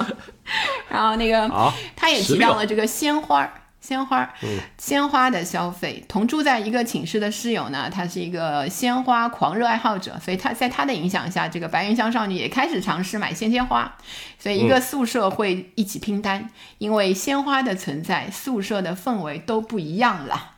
[0.89, 1.49] 然后那个，
[1.95, 3.49] 他也提到了这个鲜花。
[3.81, 4.33] 鲜花，
[4.79, 6.05] 鲜花的消费。
[6.07, 13.97] 同住在一个寝室的室友呢，他是一个鲜花狂热爱好者，所以他在他的影响下，这个白云香少女也开始尝试买鲜鲜花。
[14.39, 20.50] 所以一个宿舍会一起拼单，因为鲜花的存在，宿舍的氛围都不一样了。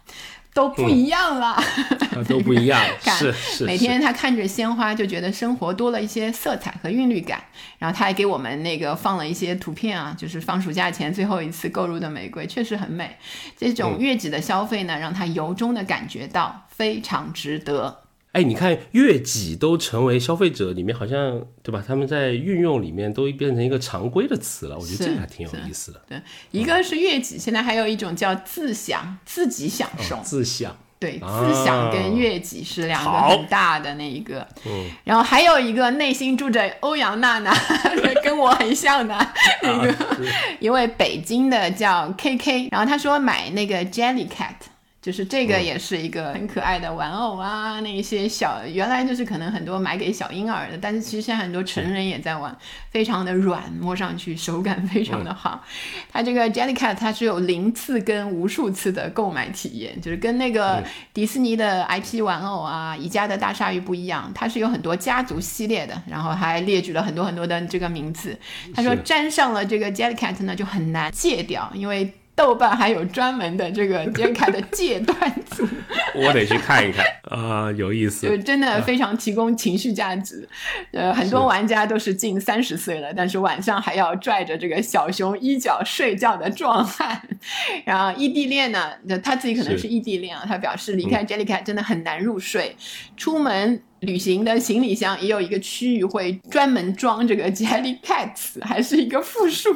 [0.54, 1.56] 都不一样了，
[2.28, 7.42] 都不一样， 是，每天他看着鲜花就觉得生活多了一些色彩和韵律感。
[7.78, 13.16] 然后他还给我们那个放了一些图片啊，就是放暑假前最后一次购入的玫瑰，确实很美。
[13.56, 18.01] 这种月季的消费呢，让他由衷的感觉到非常值得。
[18.32, 21.84] 哎，你看悦己都成为消费者里面好像对吧？
[21.86, 26.00] 他们在运用里面都变成一个常规的词了，我觉得这个还挺有意思的。
[26.08, 26.20] 对，
[26.50, 30.74] 一个是悦己，现在还有一种叫自享，自己享受，自享。
[30.98, 37.52] 对，自享跟悦己是两个很大的那一个，嗯，然后还有一个内心住着欧阳娜娜，
[38.22, 39.14] 跟我很像的
[39.62, 39.94] 那个
[40.60, 44.54] 一位北京的叫 K K，然后他说买那个 Jelly Cat。
[45.02, 52.56] 就是这个也是一个很可爱的玩偶啊，那一些小原来就是可能很多买给小婴儿的，但是其实现在很多成人也在玩，
[52.88, 55.60] 非常的软，摸上去手感非常的好。
[56.12, 60.80] 它这个 Jellycat 它是有零次跟无数次的购买体验，就是跟那个
[61.12, 68.38] 迪士尼的 IP 玩偶啊、宜家的大鲨鱼不一样，它是有很多家族系列的，然后还列举了很多很多的这个名字。
[68.72, 72.08] 他说沾上了这个 Jellycat 呢就很难戒掉，因为。
[72.34, 75.16] 豆瓣还有专门的这个杰卡的戒断
[75.50, 75.68] 组，
[76.14, 80.48] 我得去看一看啊，有意思，就真的非常提供情绪价值。
[80.92, 87.20] 呃，很多玩家都是近三十岁了，但是晚上还要拽着这个小熊衣角睡觉的壮汉。
[87.84, 92.76] 然后异地恋呢，他自己可能是异地恋啊，他表示离开 Jellycat 真的很难入睡，
[93.16, 93.82] 出门。
[94.02, 99.72] 旅行的行李箱也有一个区域会专门装这个 Jelly Cats，还是一个复数，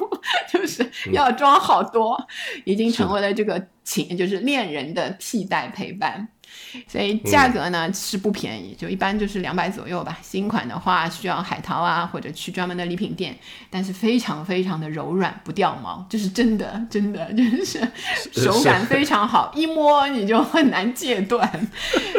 [0.53, 2.16] 就是要装好多，
[2.64, 6.29] 已经成为了这个情，就是恋人的替代陪伴。
[6.89, 10.19] 所以价格呢是不便宜，就一般就是两百左右吧。
[10.23, 13.37] 新款的话需要海淘啊，或者去专门的礼品店，
[13.69, 17.81] 但是非常非常的柔软，不掉毛，这是真的，真的就是
[18.33, 21.49] 手感非常好，一摸你就很难戒断。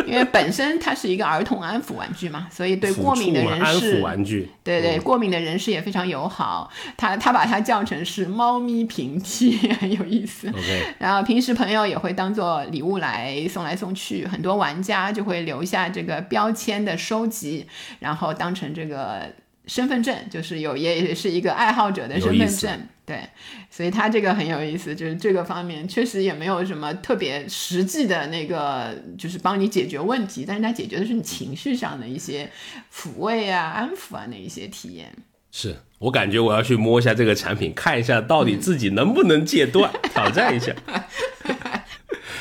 [0.05, 6.69] 因为本身它是一个儿童安抚玩具嘛，所以对过敏的人士，玩具，对对，过敏的人士也非常友好。
[6.95, 10.51] 他他把它叫成是猫咪平替， 很有意思。
[10.99, 14.25] 然后平时朋友也会当做礼物来送来送去。
[14.27, 17.65] 很多玩家就会留下这个标签的收集，
[17.99, 19.31] 然后当成这个
[19.65, 22.87] 身份证，就是有也是一个爱好者的身份证。
[23.05, 23.21] 对，
[23.69, 32.49] 所以他这个很有意思，就是这个方面确实也没有什么特别实际的那个，就是帮你解决问题，但是它解决的是你情绪上的一些
[32.93, 35.09] 抚慰啊、安抚啊那一些体验。
[35.49, 40.75] 是我感觉我要去摸一下这个产品，看一下到底自己能不能戒断， 挑战一下。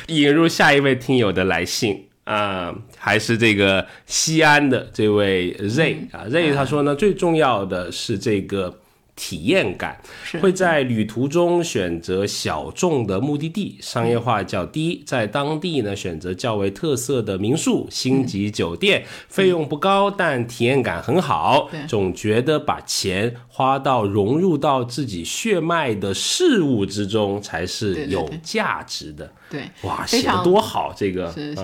[0.09, 8.81] 引入下一位听友的来信啊，还是这个西安的这位 Z 啊，Z 他说呢，最重要的是这个。
[9.17, 9.99] 体验感
[10.43, 21.71] 会在旅途中选择小众的目的地，商业化较低，在当地呢选择较为特色的民宿、星级酒店，费用不高，但体验感很好。
[21.89, 29.33] 总觉得把钱花到融入到自己血脉的事物之中才是有价值的。
[29.49, 31.62] 对，哇，写的多好，这个是是，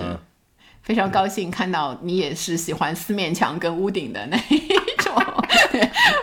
[0.81, 5.13] 非常高兴看到你也是喜欢四面墙跟屋顶的那一种。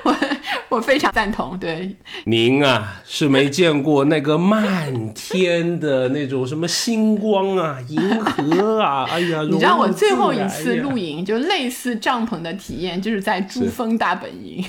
[0.03, 0.16] 我。
[0.71, 1.95] 我非常赞同，对。
[2.25, 9.43] 您啊，是没见过那个漫天的那种什么星光啊、银河啊， 哎呀！
[9.51, 14.64] 你知道我最后一次露营，就类似帐篷的体验，就是在珠峰大本营，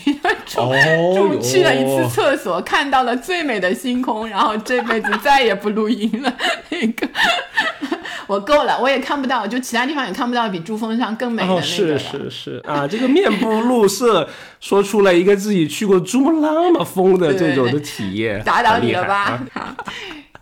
[0.47, 6.33] 住 去了一次厕所，看到了最美的星空，然后这辈子再也不露营了。
[6.69, 7.07] 那个。
[8.27, 11.61] 我够了，我也看不到，就其他地方也看不到比珠峰上更美的那个。
[11.61, 14.27] 是是是啊，这个面不露色，
[14.59, 19.41] 说出了一个自己去过珠穆朗玛峰的这种的体验，打倒你了吧？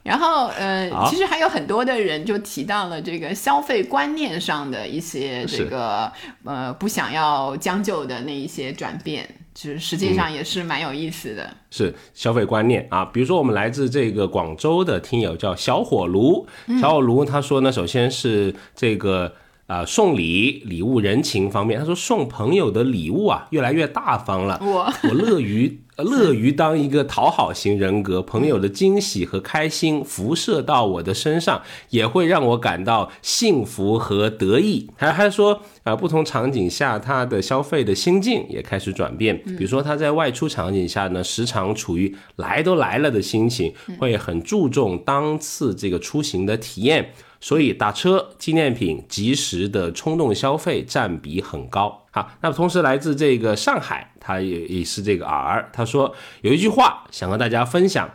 [0.02, 6.12] 然后呃，其实还有很多的人就提到了这个消费观念上的一些这个
[6.46, 9.28] 呃不想要将就的那一些转变。
[9.60, 12.88] 其实实际上也是蛮有意思的，是消费观念。
[12.90, 13.04] 啊。
[13.04, 16.48] 比如说，我们来自这个广州的听友叫小火炉，
[16.80, 19.34] 小火炉他说呢，首先是这个
[19.70, 25.80] 啊送礼礼物人情方面，他说送朋友的礼物啊越来越大方了，我我乐于。
[26.00, 34.90] 乐于当一个讨好型人格，朋友的惊喜和开心辐射到我的身上，也会让我感到幸福和得意。
[34.96, 39.38] 还还说啊，不同场景下他的消费的心境也开始转变。
[39.44, 47.12] 比如说他在外出场景下呢，时常处于来都来了的心情，会很注重当次这个出行的体验。
[47.42, 52.06] 所以打车、纪念品、及时的冲动消费占比很高。
[52.12, 58.10] 好，那么同时来自这个上海，他也也是这个儿，他说有一句话想和大家分享：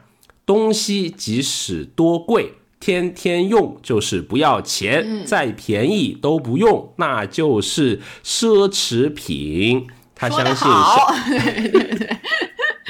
[0.45, 2.55] 东西即使多贵。
[2.81, 9.87] 天天用就是不要钱，再便宜都不用，那就是奢侈品。
[10.15, 10.69] 他相信，
[11.33, 12.17] 对对对，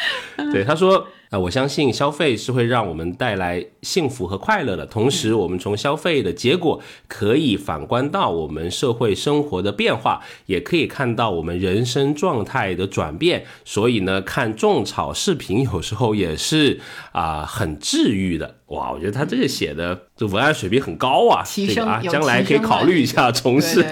[0.53, 1.07] 对他说。
[1.31, 4.87] 啊，我相信消费是会让我们带来幸福和快乐的。
[4.87, 13.47] 同时，我们从消费的结果可以反观到我们社会生活的变化，也可以看到我们人生状态的转变。
[13.65, 16.79] 所以呢，看种草视频有时候也是
[17.11, 18.59] 啊，很治愈的。
[18.67, 23.85] 哇，我觉得他这个写的这文案水平很高啊，这个啊，将来可以考虑一下从事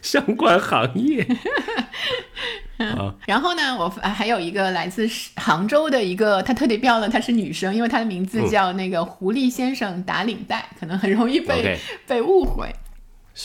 [0.00, 1.26] 相关行业。
[3.26, 11.62] 然后呢，我还有一个来自杭州的一个，她特别标了她是女生，因为她的名字叫那个狐狸先生打领带，可能很容易被
[12.06, 12.68] 被误会。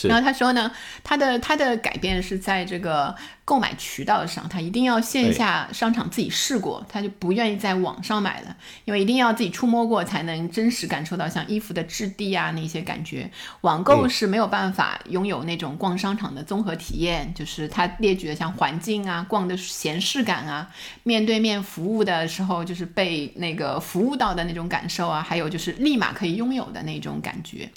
[0.04, 0.70] 然后他说呢，
[1.02, 3.14] 他的他的改变是在这个。
[3.42, 13.28] 购买渠道上，他一定要线下商场自己试过，他就不愿意在网上买了，因为一定要自己触摸过才能真实感受到像衣服的质地啊那些感觉。
[13.62, 20.70] 网购是没有办法拥有那种逛商场的综合体验，就是他列举的像环境啊、逛的闲适感啊、
[21.02, 27.68] 面对面服务的时候就是被那个服务到的那种感受啊，还有就是立马可以拥有的那种感觉。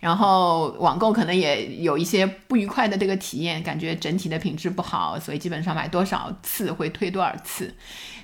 [0.00, 5.18] 然后网购可能也有一些不愉快的这个体验，感觉整体的品质不好。
[5.18, 7.74] 所以基本上买多少次会退多少次，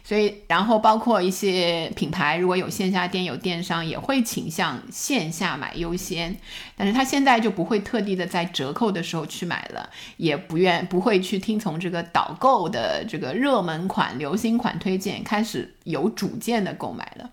[0.03, 6.37] 所以然后包括一些品牌如果有线下店有电商也会倾向线下买优先，
[6.76, 17.30] 但是他现在就不会特地的在折扣的时候去买了，也不愿不会去听从这个导购的这个热门款、流行款推荐，开始有主见的购买了。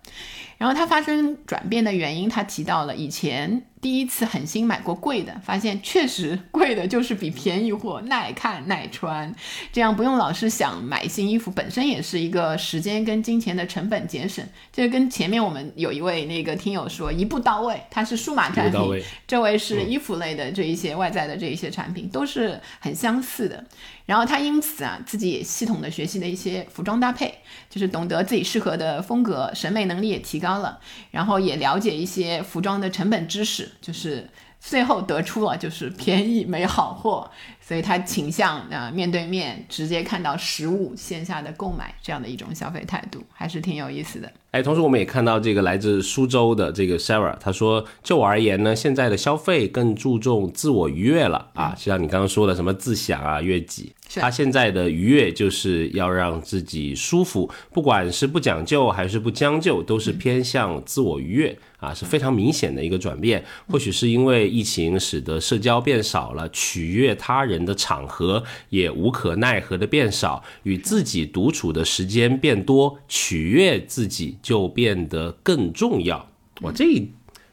[0.58, 3.64] 然后他发生转变的原因，他提到了以前。
[3.82, 9.34] 第一次狠心买过贵的，发现确实贵的就是比便宜货 耐看耐穿，
[9.73, 14.45] 这样不用老是想买新衣服，本身也是一个时间跟金钱的成本节省。
[14.71, 23.65] 这跟前面我们有一位那个听友说一步到位，它是数码产品，这位是衣服类的这一些外在的这一些产品都是很相似的。
[24.06, 27.34] 然后他因此啊，自己也系统的学习了一些服装搭配，
[27.70, 30.80] 就是懂得自己适合的风格，审美能力也提高了，
[31.12, 34.30] 然后也了解一些服装的成本知识，就是
[34.64, 44.32] 最后得出了就是便宜没好货，所以他倾向啊面对面直接看到实物线下的购买这样的一种消费态度，还是挺有意思的。
[44.51, 63.43] 哎，同时我们也看到这个来自苏州的这个 Sarah，他说，就我而言呢，现在的消费更注重自我愉悦了啊，就像你刚刚说的什么自享啊、悦己，他现在的愉悦就是要让自己舒服，不管是不讲究还是不将就，都是偏向自我愉悦啊，是非常明显的一个转变。
[63.68, 74.38] 或许是因为疫情使得社交变少了，取悦他人的场合也无可奈何的变少，与自己独处的时间变多，取悦自己。
[74.41, 76.30] 就变得更重要。
[76.62, 76.86] 我这，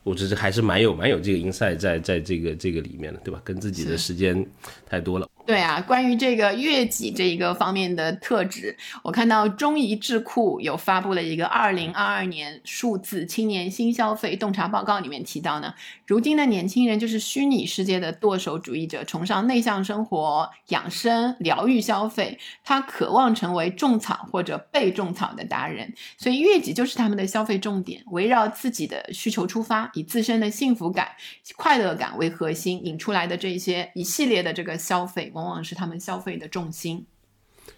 [0.03, 3.41] 我这这还是蛮有蛮有这个 inside 在在这个这个里面的，对吧？
[3.45, 4.45] 跟自己的时间
[4.89, 5.29] 太多了。
[5.47, 15.73] 对啊，关于这个悦己这一个方面的特质，我看到中怡智库有发布了一个二零二二年数字青年新消费洞察报告，里面提到呢，
[16.07, 31.09] 如今的年轻人就是虚拟世界的剁手主义者，崇尚内向生活、养生、疗愈消费，他渴望成为种草或者被种草的达人，所以悦己就是他们的消费重点，围绕自己的需求出发，以自身的幸福感、
[31.57, 35.31] 快乐感为核心，引出来的这些一系列的这个消费。
[35.35, 37.05] 往往是他们消费的重心。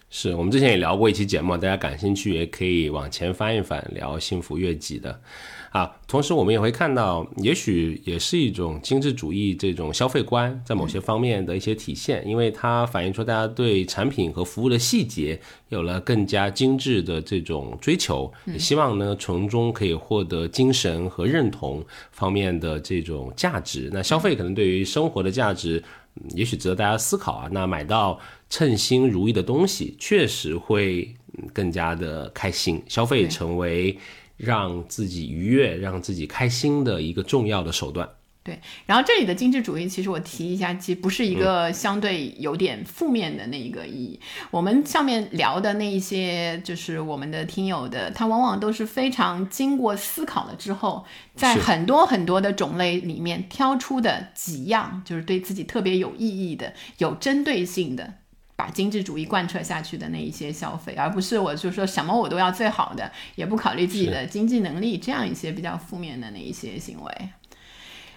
[0.09, 5.21] 是我们之前也聊过一期节目，大家感兴趣也可以往前翻一翻，聊幸福悦己的
[5.71, 5.89] 啊。
[6.05, 15.39] 同时，我们也会看到，也许也是一种精致主义这种消费观在某些方面的一些体现，因为它反映出大家对产品和服务的细节
[15.69, 23.89] 有了更加精致的这种追求，也希望呢从中可以获得精神和认同方面的这种价值。
[23.93, 25.81] 那消费可能对于生活的价值。
[26.35, 27.49] 也许值得大家思考啊。
[27.51, 31.15] 那买到称心如意的东西，确实会
[31.53, 32.81] 更加的开心。
[32.87, 33.97] 消费成为
[34.37, 38.09] 让自己愉悦、让自己开心的一个重要的手段。
[38.43, 44.19] 对，然后这里的精致主义，其实我提一下，其实不是一个相对有点负面的那一个意义。
[44.49, 58.11] 我们上面聊的那一些，就是我们的听友的，他往往都是非常经过思考了之后，在很多很多的种类里面挑出的几样，就是对自己特别有意义的、有针对性的，
[58.55, 67.29] 把精致主义贯彻下去的那一些消费，而不是我就说什么我都要最好的，也不考虑自己的经济能力，这样一些比较负面的那一些行为。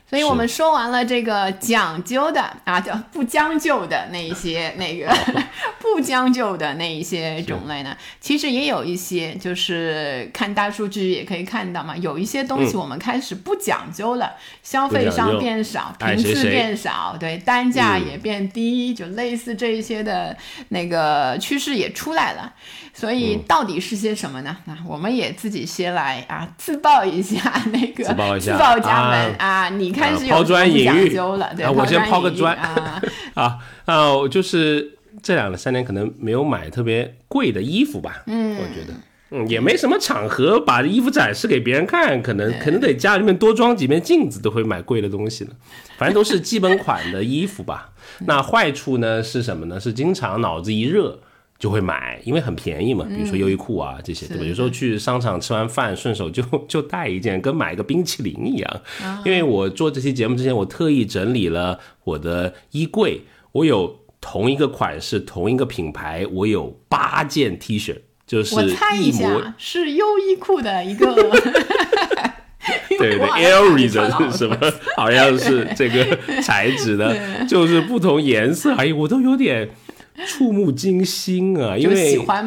[0.07, 5.13] 所以我们说完了这个讲究的啊，叫不将就的那一些 那个
[5.81, 20.37] 不将就的那一些种类呢，其实也有一些，就是看大数据也可以看到嘛，有一些东西我们开始不讲究了，消费上变少，频次变少，对，单价也变低，就类似这一些的
[20.69, 22.53] 那个趋势也出来了。
[22.97, 24.57] 所以到底是些什么呢？
[24.67, 33.03] 那我们也自己先来啊，自曝一下那个自曝一下，自报家门啊，你开始有专讲究了，对，我先抛个砖啊
[33.35, 34.13] 啊啊！
[34.31, 38.95] 就是这两三年可能没有买特别贵的衣服吧，嗯，我觉得，
[39.31, 45.51] 嗯，也没什么场合把衣服展示给别人看，可能可能得家里面多装几面镜子都会买贵的东西了，
[45.99, 47.91] 反正都是基本款的衣服吧。
[48.27, 49.81] 那坏处呢是什么呢？
[49.81, 51.19] 是经常脑子一热。
[51.65, 53.07] 就会买，因为很便宜嘛。
[53.09, 54.45] 比如说优衣库啊这些，对吧？
[54.45, 58.81] 有时候去商场吃完饭，顺手就 就带一件，跟买个冰淇淋一样。
[59.25, 67.97] 因为我做这期节目之前，我特意整理了我的衣柜，我有同一个款式、同一个品牌，我有八件 T 恤，
[68.27, 71.15] 就是我猜一下，是优衣库的一个，
[72.99, 73.79] 对对，Air
[74.31, 74.59] 是什么？
[74.99, 79.71] 好像是这个材质的，就是不同颜色而已，我都有点。
[80.27, 81.77] 触目惊心啊！
[81.77, 82.41] 因为他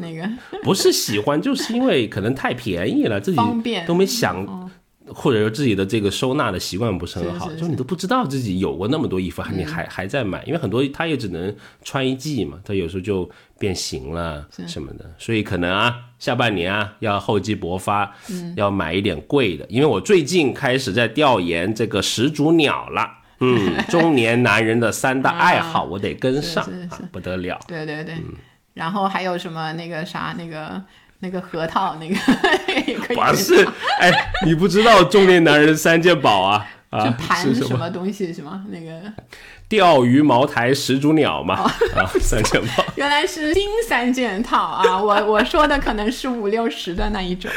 [0.00, 0.28] 那个。
[0.64, 3.38] 不是喜欢，就是因为可能太便宜了，自己
[3.86, 4.70] 都没想，
[5.06, 18.14] 或者说自己的这个收纳的习惯不是很好，就你都不知道自己有过那么多衣服，你还还在买，因为很多他也只能穿一季嘛，他有时候就变形了什么的，所以可能啊，下半年啊要厚积薄发，
[18.56, 23.18] 要买一点贵的，因为我最近开始在调研这个始祖鸟了。
[23.42, 26.64] 嗯，中年男人的三大爱好，我得跟上，
[27.10, 27.58] 不得了。
[27.66, 28.14] 对对对，
[28.74, 30.80] 然后还有什么那个啥，那个
[31.18, 32.14] 那个核桃，那个
[33.14, 33.66] 不是？
[33.98, 34.10] 哎，
[34.46, 36.66] 你不知道中年男人三件宝啊？
[36.92, 38.30] 啊，盘什么东西？
[38.32, 39.00] 什么那个？
[39.66, 41.54] 钓鱼茅台始祖鸟嘛，
[41.96, 45.02] 啊，三件套， 原来是新三件套啊！
[45.02, 47.50] 我我说的可能是五六十的那一种，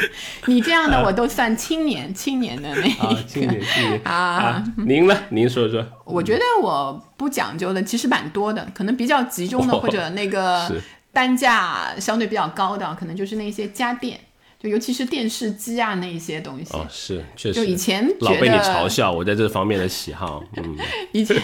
[0.46, 4.64] 你这样的我都算青年青年的那一个青年青年 啊！
[4.78, 5.14] 您呢？
[5.28, 5.86] 您说说。
[6.06, 10.72] 我觉得我不讲究的其实蛮多的，可能比较集中的或者那个
[11.12, 14.18] 单价相对比较高的，可能就是那些家电。
[14.66, 17.54] 就尤其是电视机啊那一些东西哦，是确实。
[17.54, 20.76] 就以前老被你嘲笑我在这方面的喜好，嗯，
[21.12, 21.36] 以前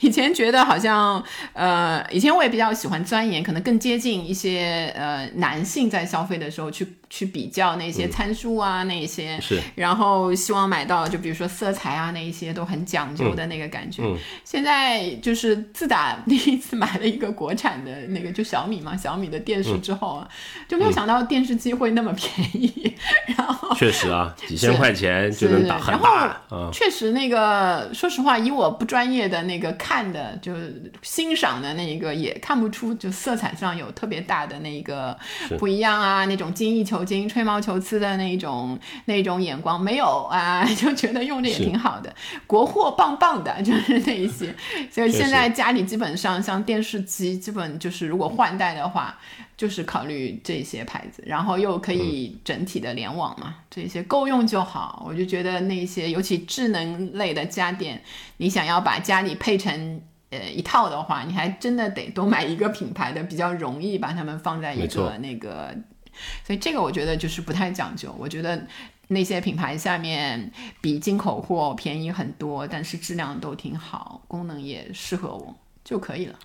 [0.00, 6.86] 以前觉得好像呃，以前我也比较喜欢钻研，可能更接近一些呃男性在消费的时候去。
[7.14, 14.02] 去比较那些参数啊，那些是，然后希望买到就比如说色彩啊，那一些都很讲究的那个感觉。
[14.42, 20.28] 现在就是自打第一次买了一个国产的那个就小米嘛，小米的电视之后啊，
[20.66, 22.92] 就没有想到电视机会那么便宜。
[23.36, 26.40] 然后确实啊， 几千块钱就能打很大。
[26.72, 30.52] 确实那个说实话，以我不专业的那个看的，就
[31.00, 35.16] 欣赏的那一个也看不出就色彩上有特别大的那个
[35.60, 37.03] 不一样啊，那种精益求。
[37.04, 42.14] 精吹毛求疵的那种那种眼光没有啊， 就觉得用着也挺好的，
[42.46, 44.54] 国货棒棒的，就是那一些。
[44.90, 49.18] 所以现在家里基本上像电视机，基本就是如果换代的话，
[49.56, 55.04] 就是考虑这些牌子，然后又可以整体的联网嘛，这些够用就好。
[55.06, 58.02] 我就觉得那些尤其智能类的家电，
[58.38, 60.00] 你想要把家里配成
[60.30, 65.74] 呃一套的话，你还真的得多买一个品牌的，比较容易把它们放在一个那个。
[66.46, 68.14] 所以这个我觉得就是不太讲究。
[68.18, 68.66] 我觉得
[69.08, 70.50] 那些品牌下面
[70.80, 75.54] 比进口货便宜很多，但是质量都挺好，功能也适合我
[75.84, 76.38] 就可以了。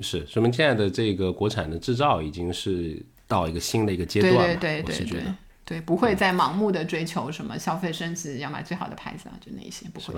[0.00, 4.56] 是，说明现在的这个国产的制造已经是到一个新的一个阶段了。
[4.56, 5.22] 对对对对对，
[5.64, 10.14] 对，不会再盲目的追求什么消费升级，要买最好的牌子啊，就那些不会。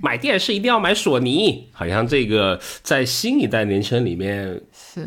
[0.00, 4.60] 买电视一定要买索尼，好像这个在新一代年轻人里面，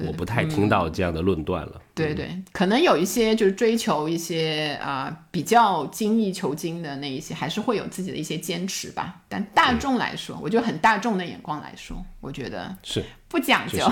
[0.06, 1.82] 我不太听到这样的论断了。
[1.96, 9.22] 对对，可能有一些就是追求一些啊比较精益求精的那一些，还是会有自己的一些坚持吧。
[9.30, 13.90] 但大众来说，我觉得很大众的眼光来说，我觉得是不讲究，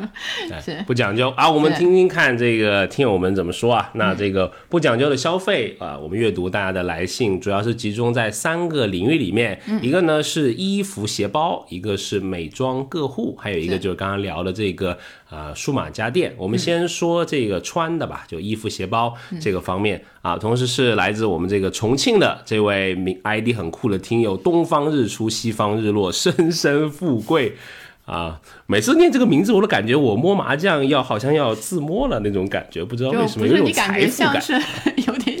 [0.62, 1.50] 是不讲究啊。
[1.50, 3.90] 我们听听看这个听友们怎么说啊？
[3.94, 14.98] 那这个不讲究的消费啊，我们阅读大家的来信，主要是集中在三个领域里面，一个呢是衣服鞋包，一个是美妆个护，还有一个就是刚刚聊的这个。
[15.28, 20.38] 啊，数码家电，我们先说这个穿的吧，就衣服、鞋包这个方面啊。
[20.38, 27.56] 同时是来自我们这个重庆的这位名 ID 很酷的听友，东方日出，西方日落，生生富贵
[28.04, 28.40] 啊。
[28.66, 34.40] 每次念这个名字，我都感觉我摸麻将要好像要自摸了那种感觉，不知道为什么有种财富感。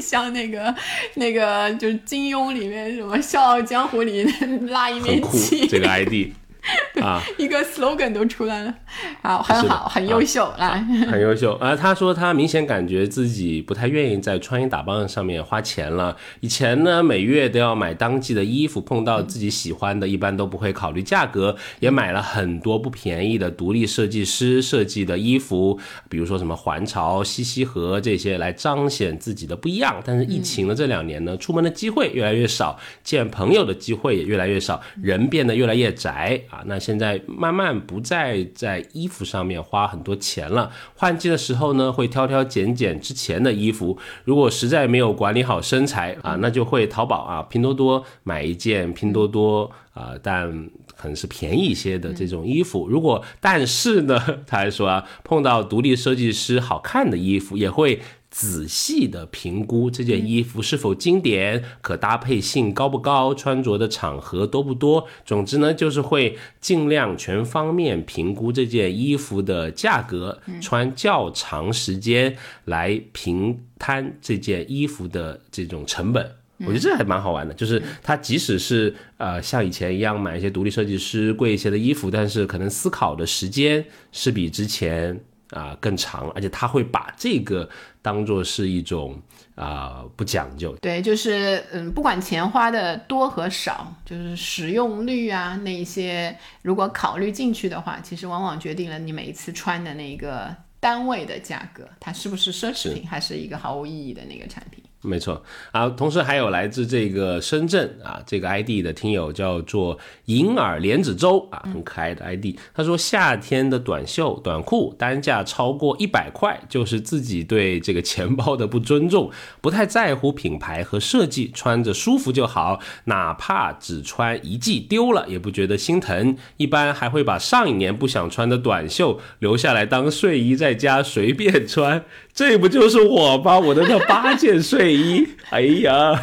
[0.00, 0.74] 像 那个
[1.14, 6.32] 那个就是金庸里面什么《笑傲江湖》里面拉一面旗，这个 ID。
[7.02, 8.74] 啊， 一个 slogan 都出来了，
[9.22, 11.54] 好，很好，很优秀，来， 很优秀。
[11.56, 16.16] 啊，他说他明显感觉自己不太愿意在穿衣打扮上面花钱了。
[16.40, 30.00] 以前呢，每月都要买当季的衣服，碰到自己喜欢的，一般都不会考虑价格，也买了很多不便宜的独立设计师设计的衣服，比如说什么环潮、西西河这些，来彰显自己的不一样。
[30.04, 36.40] 但是疫情的这两年呢，出门的机会越来越少，见朋友的机会也越来越少，人变得越来越宅。
[36.66, 40.70] 那现在慢慢不再在衣服上面花很多钱了。
[40.94, 43.98] 换季的时候呢，会挑挑拣拣之前的衣服。
[44.24, 50.50] 如果实在没有管理好身材啊，那就会淘宝啊、拼多多买一件拼多多啊，但
[50.96, 52.88] 可能是便宜一些的这种衣服。
[52.88, 58.00] 如果但是呢， 他还说啊，碰到独立设计师好看的衣服，也会。
[58.36, 65.08] 仔细的评估这件衣服是否经典，可搭配性高不高，穿着的场合多不多。
[65.24, 76.32] 总之呢，就是会尽量全方面评估这件衣服的价格，穿较长时间来平摊这件衣服的这种成本。
[76.58, 83.82] 我觉得这还蛮好玩的，就是他即使是呃像以前一样买一些独立设计师贵一些的衣服，但是可能思考的时间
[84.12, 85.24] 是比之前。
[85.50, 87.68] 啊，更长，而且他会把这个
[88.02, 89.20] 当做是一种
[89.54, 90.74] 啊不讲究。
[90.82, 104.82] 对，就是嗯，不管钱花的多和少，就是使用率啊那些，如果考虑进去的话，其实往往决定了你每一次穿的那个单位的价格，它是不是奢侈品，还是一个毫无意义的那个产品。
[105.06, 105.40] 没错
[105.70, 112.46] 啊，同时还有来自这个深圳啊，这个 ID 的听友叫做银耳莲子粥啊，很可爱的 ID。
[112.74, 119.30] 他说夏天的短袖短裤单价超过一百块，就是自己对这个钱包的不尊重，
[119.60, 126.36] 不太在乎品牌和设计，穿着舒服就好，哪怕只穿一季丢了也不觉得心疼。
[126.56, 132.04] 一般还会把上一年不想穿的短袖留下来当睡衣，在家随便穿。
[132.36, 133.58] 这不就是我吗？
[133.58, 136.22] 我的那八件睡衣， 哎呀，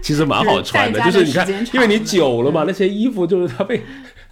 [0.00, 3.82] 其实蛮好穿的，就是你看，因为你久了嘛，那些衣服就是它被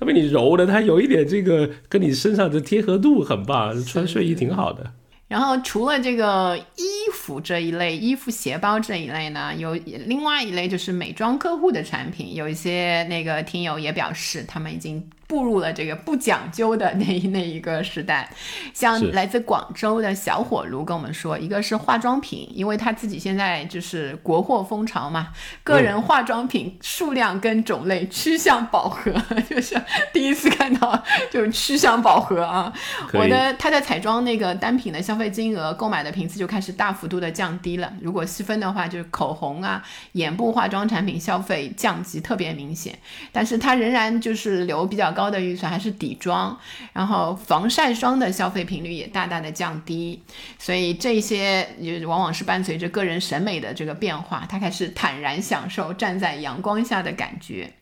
[0.01, 4.91] 它被你揉的，它有一点这个跟你身上的贴合度很棒，穿睡衣挺好的。
[5.29, 9.75] 然后除了这个衣服这一类，衣服鞋包这一类呢，有
[10.07, 15.07] 另外一类就是美妆客户的产品，有一些那个听友也表示，他们已经。
[15.33, 18.29] 步入了这个不讲究的那那一个时代，
[18.75, 25.29] 像来自广州的小火炉跟我们说，一个是化妆品，因为他自己现在就是国货风潮嘛，
[25.65, 29.11] 个人化妆品数量跟种类趋向饱和，
[29.49, 29.75] 就是
[30.13, 32.71] 第一次看到就是趋向饱和 啊。
[33.15, 37.91] 我的他在彩妆那个单品的消费金额，购买的频次就开始大幅度的降低了。
[38.03, 42.99] 如果细分的话，就是口红啊、眼部化妆产品消费降级特别明显，
[43.33, 45.22] 但是他仍然就是留比较高。
[45.23, 46.59] 高的预算还是底妆，
[46.93, 50.21] 然后防晒霜的消费频率也大大的降低，
[50.59, 57.73] 所以这些也往往是伴随着个人审美的这个变化，他开始坦然享受站在阳光下的感觉。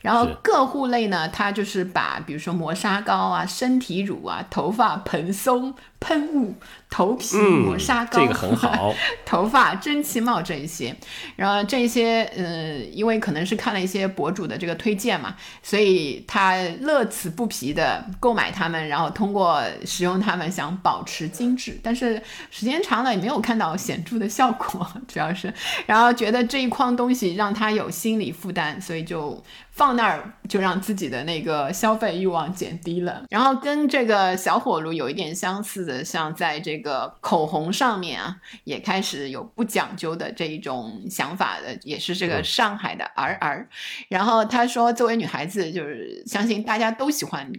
[0.00, 5.74] 然后个护类呢，它就是把比如说磨砂膏啊、身体乳啊、头发蓬松
[6.06, 6.54] 喷雾。
[6.88, 8.94] 头皮磨砂膏，这个很 好。
[9.24, 10.94] 头发蒸汽帽这一些，
[11.34, 15.34] 然后这些，呃，因为可能是看了一些博主的这个推荐嘛，
[15.64, 25.52] 所以他乐此不疲的购买它们，然后通过使用它们想保持精致，但是时间长了也没有看到显著的效果， 主要是，
[25.86, 29.42] 然后觉得这一筐东西让他有心理负担，所以就
[29.72, 33.24] 放那儿，就让自己的那个消费欲望减低了。
[33.28, 36.76] 然后跟这个小火炉有一点相似的，像在这。
[36.76, 43.66] 这个口红上面啊，也开始有不讲究的这一种想法的，也是这个上海的儿儿。
[44.08, 47.50] 然后他说，作为女孩子，就是相信大家都喜欢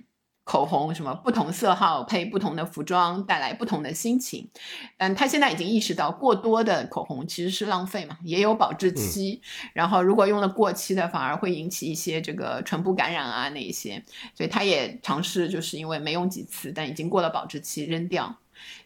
[0.48, 4.50] 口红，什么不同色号配不同的服装，带来不同的心情。
[4.96, 9.42] 但他现在已经意识到，过多的口红其实是浪费嘛，也有保质期。
[9.74, 14.02] 然后如果用了过期的，反而会引起一些这个唇部感染啊那一些。
[14.34, 18.34] 所以他也尝试，就是因为没用几次，但已经过了保质期，扔掉。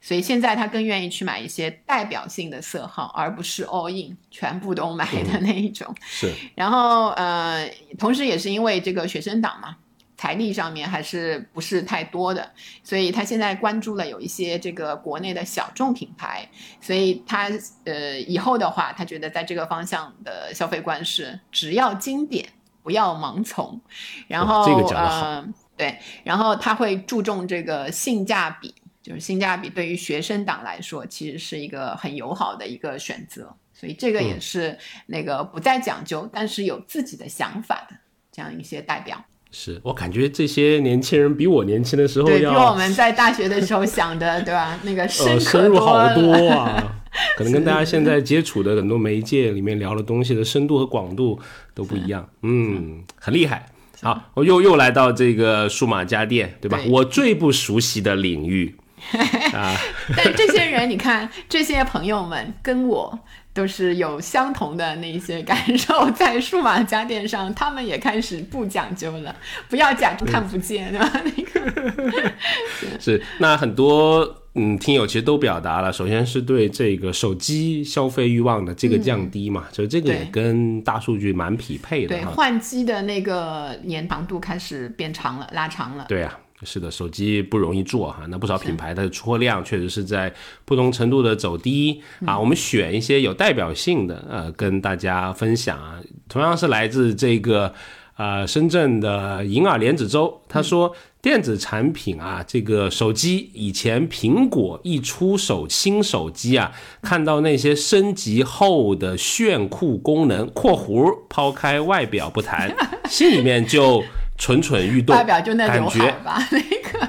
[0.02, 5.96] 所以现在他更愿意去买一些代表性的色号，而不是 all in 全部都买的那一种。
[6.02, 6.34] 是。
[6.56, 9.78] 然后呃，同时也是因为这个学生党嘛，
[10.22, 12.48] 财力上面还是不是太多的，
[12.84, 16.48] 所以他现在关注了有一些这个国内的小众品牌。
[16.80, 17.50] 所以他
[17.86, 22.48] 呃以后的话，他觉得在这个方向的消费观是只要经典，
[22.84, 23.82] 不要盲从。
[24.28, 25.44] 然后这个讲得好。
[25.76, 28.76] 对，然后他会注重这个性价比。
[29.02, 33.52] 就是性价比对于学生党来说，其实是一个很友好的一个选择。
[33.74, 37.98] 所以这个也是那个不再讲究，但是有自己的想法的
[38.32, 39.26] 这样一些代表。
[39.52, 39.80] 是。
[39.84, 44.80] 我感觉这些年轻人比我年轻的时候对，比我们在大学的时候想的， 对吧？
[44.84, 47.02] 那个深呃深入好多啊，
[47.38, 51.40] 可能跟大家现在接触的很多媒介里面聊的东西的深度和广度
[51.74, 52.28] 都不一样。
[52.44, 53.68] 嗯，很厉害。
[54.02, 56.80] 好，我又又来到这个数码家电，对吧？
[56.82, 56.90] 对。
[56.90, 58.76] 我最不熟悉的领域。
[59.54, 59.76] 啊，
[60.16, 63.20] 但这些人，你看，这些朋友们跟我
[63.54, 69.36] 都是有相同的那一些感受，在数码家电上，他们也开始不讲究了，
[69.70, 71.12] 不要假装看不见，对吧？
[71.24, 72.34] 那个，
[73.00, 86.06] 是那很多嗯听友其实都表达了，首先是对这个手机消费欲望的这个降低嘛，所以这个也跟大数据蛮匹配的对，换机的那个年长度开始变长了，拉长了。
[86.08, 90.34] 对啊，是的，手机不容易做哈，那不少品牌的出货量确实是在
[90.66, 92.40] 不同程度的走低啊。
[92.40, 96.00] 我们选一些有代表性的呃，跟大家分享啊。
[96.30, 97.74] 同样是来自这个
[98.16, 100.96] 呃深圳的银耳莲子粥，他说。
[101.22, 106.72] 电子产品啊，这个手机以前苹果一出手新手机啊，
[107.04, 112.76] 看到那些升级后的炫酷功能（括弧抛开外表不谈），
[113.08, 114.04] 心里面就
[114.42, 117.08] 蠢蠢欲动，外表就那感觉吧，那个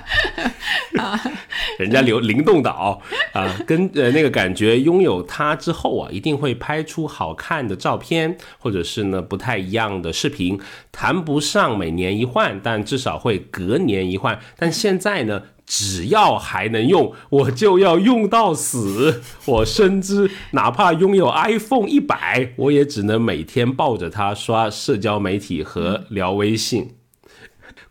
[1.79, 3.01] 人家流灵动岛
[3.33, 10.61] 啊，跟呃那个感觉，拥有它之后啊，一定会拍出好看的照片，或者是呢不太一样的视频，
[10.93, 14.39] 谈不上每年一换，但至少会隔年一换。
[14.59, 15.43] 但现在呢？
[15.65, 19.23] 只要还能用，我就要用到死。
[19.47, 26.97] 我深知， 哪怕拥有 iPhone 一百，我也只能每天抱着它刷社交媒体和聊微信。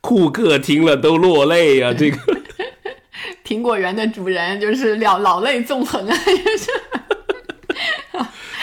[0.01, 1.93] 库克听了都落泪啊！
[1.97, 2.17] 这个。
[3.45, 6.71] 苹果园的主人就是老老泪纵横啊， 就是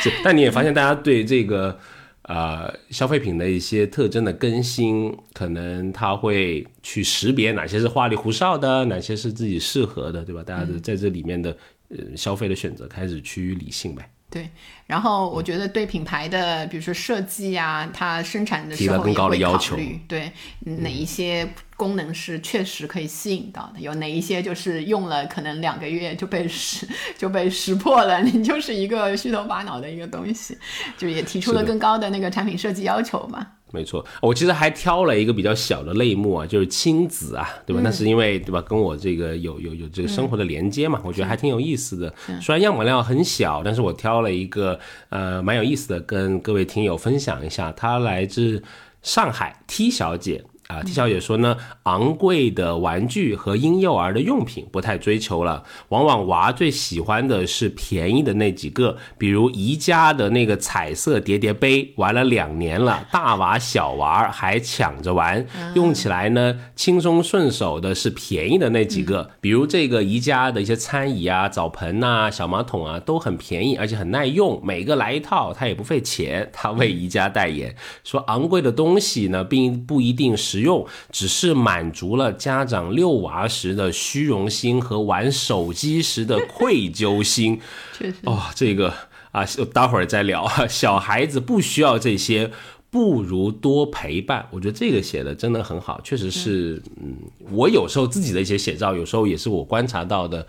[0.10, 1.78] 是，但你也发现大家对这个
[2.22, 10.42] 呃消费品的一些特征的更新，可能他会去识别哪些是花里胡哨的，哪些是自己适合的，对吧？
[10.42, 11.54] 大家的在这里面的
[11.90, 14.10] 呃消费的选择开始趋于理性呗。
[14.30, 14.50] 对，
[14.86, 30.58] 然后我觉得对品牌的，比如说设计啊，它生产的时候也会高的要求考虑，对哪一些功能是确实可以吸引到的，有哪一些就是用了可能两个月就被识 就被识破了， 你就是一个虚头巴脑的一个东西，
[30.98, 33.46] 就也提出了更高的那个产品设计要求嘛。
[33.70, 37.80] 没错，我其实还挑了一个比较小的类目啊，就是亲子啊，对吧？
[37.84, 42.12] 那是因为对吧，跟我这个有有有这个生活的连接嘛，我觉得还挺有意思的。
[42.40, 44.78] 虽然样本量很小，但是我挑了一个
[45.10, 47.70] 呃蛮有意思的，跟各位听友分享一下。
[47.72, 48.62] 她来自
[49.02, 50.44] 上海 T 小姐。
[50.68, 76.50] 啊，T 小姐说呢，昂贵的玩具和婴幼儿的用品不太追求了，往往娃最喜欢的是便宜的那几个，比如宜家的那个彩色叠叠杯，玩了两年了，大娃小娃还抢着玩，用起来呢轻松顺手的是便宜的那几个，比如这个宜家的一些餐椅啊、澡盆呐、小马桶啊都很便宜，而且很耐用，每个来一套，它也不费钱。
[76.52, 87.60] 他为宜家代言，说昂贵的东西呢并不一定实用，只是满足了家长遛娃时的虚荣心和玩手机时的愧疚心。
[87.96, 88.92] 确实，哦，这个
[89.32, 90.66] 啊，待会儿再聊啊。
[90.68, 92.50] 小孩子不需要这些，
[92.90, 94.46] 不如多陪伴。
[94.50, 97.16] 我觉得这个写的真的很好，确实是，嗯，
[97.50, 100.46] 我有时候自己的一些写照，有时候也是我观察到的。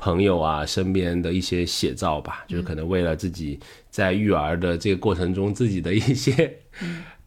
[0.00, 3.58] 朋友啊，身边的一些写照吧，就是可能为了自己
[3.90, 6.56] 在育儿的这个过程中，自己的一些，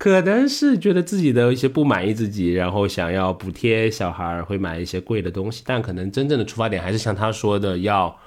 [0.01, 8.17] 可能是觉得自己的一些不满意自己，然后想要补贴小孩儿，会买一些贵的东西，但可能真正的出发点还是像他说的，要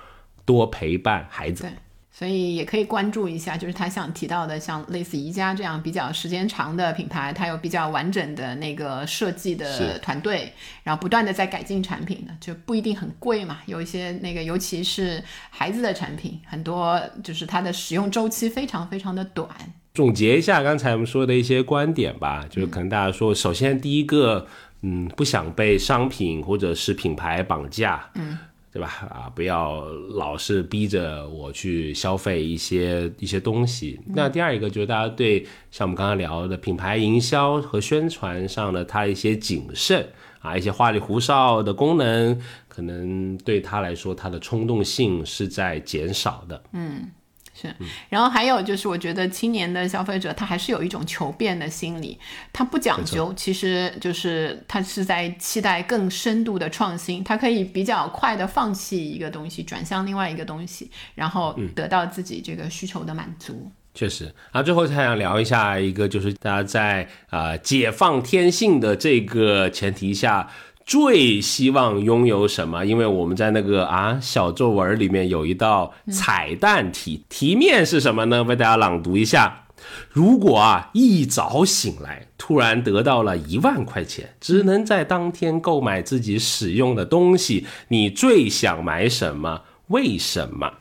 [0.45, 1.65] 多陪伴孩子。
[1.65, 1.73] 对。
[2.13, 10.53] 所以也可以关注一下，就是他想提到的，像类似宜家这样比较时间长的品牌，它有比较完整的那个设计的团队，
[10.85, 13.59] 然后不断的在改进产品的，就不一定很贵嘛。
[13.67, 15.21] 有一些那个，尤其是
[15.51, 19.49] 孩子的产品，很多就是它的使用周期非常非常的短。
[19.95, 24.45] 总结一下刚才我们说的一些观点吧，就是可能大家说，首先第一个，
[24.83, 28.37] 嗯，不想被商品或者是品牌绑架，嗯，
[28.73, 28.89] 对吧？
[29.09, 29.85] 啊，不要
[30.17, 34.01] 老是逼着我去消费一些一些东西。
[34.07, 40.05] 那第二一个就是大家对像我们刚刚聊的品牌营销和宣传上的它一些谨慎
[40.41, 42.37] 啊，一些花里胡哨的功能，
[42.67, 46.61] 可能对他来说，它的冲动性是在减少的。
[47.65, 47.75] 是，
[48.09, 52.19] 然后还有就是，我觉得青年的消费者他还是有一种求变的心理，
[52.53, 63.71] 他不讲究，其实就是他是在期待更深度的创新，他可以比较快的放弃一个东西，转向另外一个东西，然后得到自己这个需求的满足。
[63.97, 70.51] 确实，啊，最后还想聊一下一个，就是大家在啊、解放天性的这个前提下，
[70.87, 72.85] 最希望拥有什么？
[72.85, 78.45] 因为我们在那个啊小作文里面有一道彩蛋题，题面是什么呢？
[78.45, 79.63] 为大家朗读一下。
[80.11, 89.63] 如果啊一早醒来，突然得到了一万块钱，只能在当天购买自己使用的东西，你最想买什么？
[89.89, 90.73] 为什么？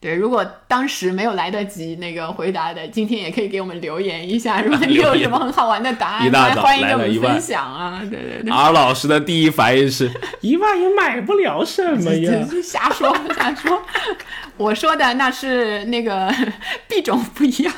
[0.00, 4.60] 对，如果当时没有来得及那个回答的，今天也可以给我们留言一下。
[4.64, 8.00] 如果你有什么很好玩的答案，欢迎跟我们分享啊！
[8.00, 12.32] 对对对，阿老师的第一反应是 一万也买不了什么呀
[12.62, 13.82] 瞎说瞎说。
[14.56, 16.34] 我说的那是那个
[16.88, 17.74] 币种不一样。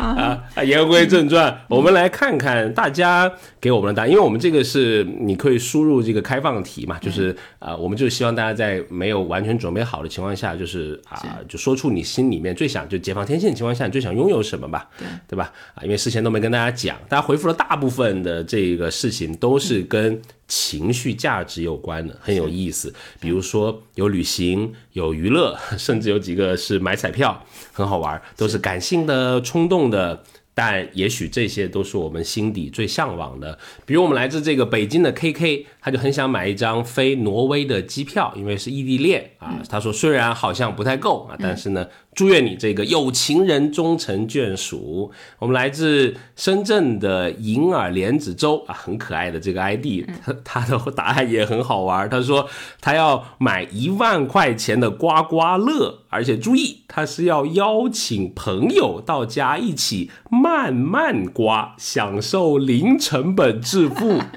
[0.00, 3.30] 啊，啊言归正传，我们来看看大家
[3.60, 15.52] 给我们的答案，因为我们这个是你可以输入这个开放题嘛，就是啊、呃我们就希望大家在没有完全准备好的情况下，就是啊、就说出你心里面最想就解放天性的情况下，你最想拥有什么吧，对对吧？
[15.74, 22.94] 啊，因为事先都没跟大家讲，大家回复了大部分的这个事情都是跟情绪价值有关的，很有意思。
[23.20, 30.22] 比如说有旅行、有娱乐， 甚至有几个是买彩票，很好玩，都是感性的、冲动的。
[30.58, 33.58] 但也许这些都是我们心底最向往的。
[33.84, 39.56] 比如我们来自这个北京的 KK，他就很想买一张飞挪威的机票，因为是异地恋啊。
[39.70, 45.12] 他说虽然好像不太够啊，但是呢，祝愿你这个有情人终成眷属。
[45.38, 52.10] 我们来自深圳的银耳莲子粥啊，很可爱的这个 ID，他他的答案也很好玩。
[52.10, 52.48] 他说
[52.80, 64.20] 他要买一万块钱的刮刮乐，而且注意，他是要邀请朋友到家一起慢慢刮，享受零成本致富。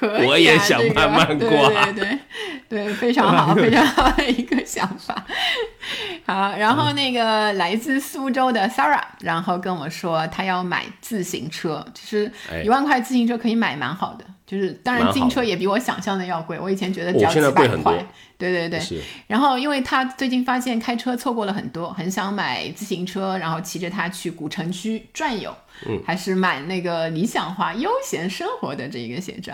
[0.00, 2.18] 可以、啊，我也想这个慢慢刮对对
[2.68, 5.24] 对对，非常好，非常好的一个想法。
[6.24, 18.06] 好，然后那个来自苏州的 Sarah，然后跟我说她要买自行车，就是哎一万块自行车可以买蛮好的，就是当然自行车也比我想象的要贵，我以前觉得哦只要几百块。
[18.38, 25.54] 对对对，然后，因为他最近发现开车错过了很多，很想买自行车，然后骑着它去古城区转悠，
[25.86, 29.52] 嗯，还是蛮那个理想化、悠闲生活的这一个写照。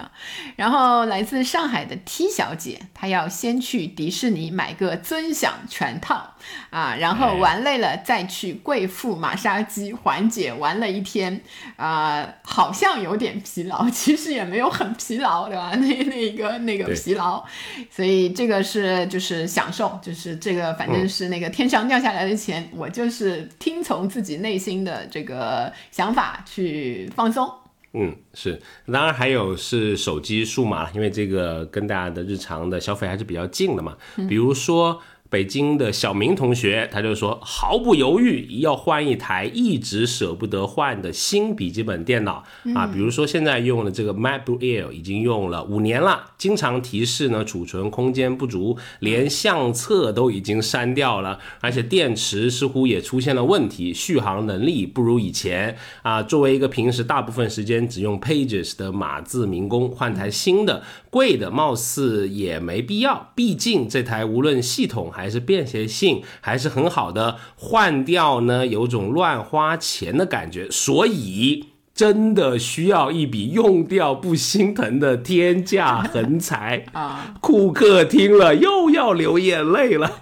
[0.56, 6.34] 然后来自上海的 T 小姐，她要先去迪士尼买个尊享全套。
[6.68, 7.46] 啊，然后哎。
[7.46, 11.40] 玩累了再去贵妇马杀鸡缓解，玩了一天。
[11.76, 15.70] 啊、好像有点疲劳，其实也没有很疲劳，对吧？
[15.78, 17.44] 那那个那个疲劳，
[17.90, 27.48] 所以这个是就是享受，就是这个反正是那个天上掉下来的钱，我就是听从自己内心的这个想法去放松。
[27.92, 28.60] 嗯，是，
[28.92, 33.96] 当然还有是手机数码，因为这个跟大家的日常的消费还是比较近的嘛。
[34.28, 42.86] 比如说北京的小明同学，他就说毫不犹豫要换一台一直舍不得换的新笔记本电脑啊。
[42.86, 56.22] 比如说现在用的这个 MacBook Air 已经用了五年了，经常提示呢储存空间不足，连相册都已经删掉了，而且电池似乎也出现了问题，续航能力不如以前啊。
[56.22, 63.32] 作为一个平时大部分时间只用 Pages 的码字民工，换台新的贵的，貌似也没必要。
[63.34, 71.66] 毕竟这台无论系统还是便携性还是很好的，换掉呢有种乱花钱的感觉，所以。
[71.96, 77.34] 真的需要一笔用掉不心疼的天价横财 啊！
[77.40, 80.20] 库克听了又要流眼泪了。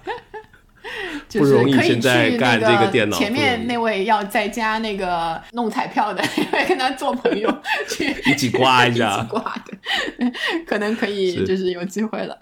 [1.39, 7.53] 就是不容易现在去干这个电脑前面那位要在家那个弄彩票的， 因为跟他做朋友
[7.89, 10.31] 去一起刮 一下一下起刮的，
[10.65, 12.37] 可能可以就是有机会了。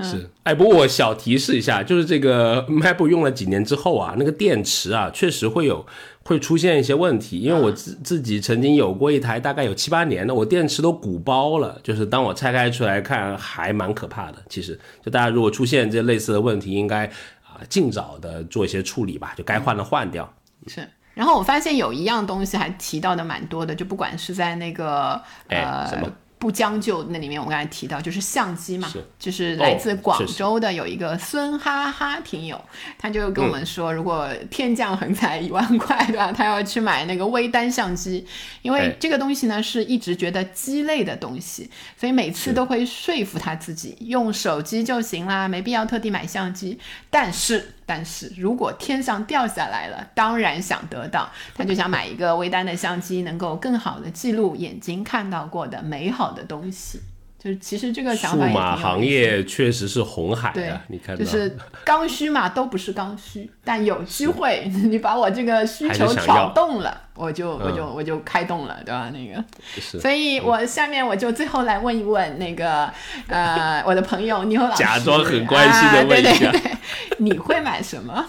[0.00, 5.84] 是，哎，不过我小提示一下，就是这个 MacBook 用了几年之后啊，那个电池啊，确实会有
[6.24, 7.38] 会出现一些问题。
[7.38, 14.38] 因为我自自己曾经有过一台大概有七八年的，我电池都鼓包了，就是当我拆开出来看，还蛮可怕的。
[14.48, 20.32] 其实，就大家如果出现这类似的问题，应该啊尽早的做一些处理吧，就该换的换掉。
[20.66, 20.88] 是。
[21.14, 26.10] 然后我发现有一样东西还提到的蛮多的，就不管是在那个哎呃什么
[26.42, 32.60] 不将就，那里面我刚才提到就是相机嘛，是就是来自哦广州的有一个孙哈哈听友，
[32.98, 36.32] 他就跟我们说，如果天降横财一万块，对吧？
[36.32, 38.26] 他要去买那个微单相机，
[38.62, 46.76] 因为哎这个东西呢是一直觉得鸡肋的东西，所以每次都会说服他自己用手机就行啦，没必要特地买相机。
[47.08, 57.00] 但是，但是如果天上掉下来了，当然想得到，他就想买一个微单的相机，能够更好的记录眼睛看到过的美好的东西。
[57.42, 69.10] 就是其实这个想法数码行业确实是红海对啊，你看就是刚需嘛，都不是刚需，但有机会 你把我这个需求挑动了，我就我就嗯我就开动了，对吧？
[69.12, 69.44] 那个，
[69.80, 69.98] 是。
[69.98, 72.88] 所以我下面我就最后来问一问那个
[73.26, 76.48] 呃 我的朋友妞老师，假装很关心的问一下。
[76.48, 76.72] 啊对对对，
[77.18, 78.24] 你会买什么？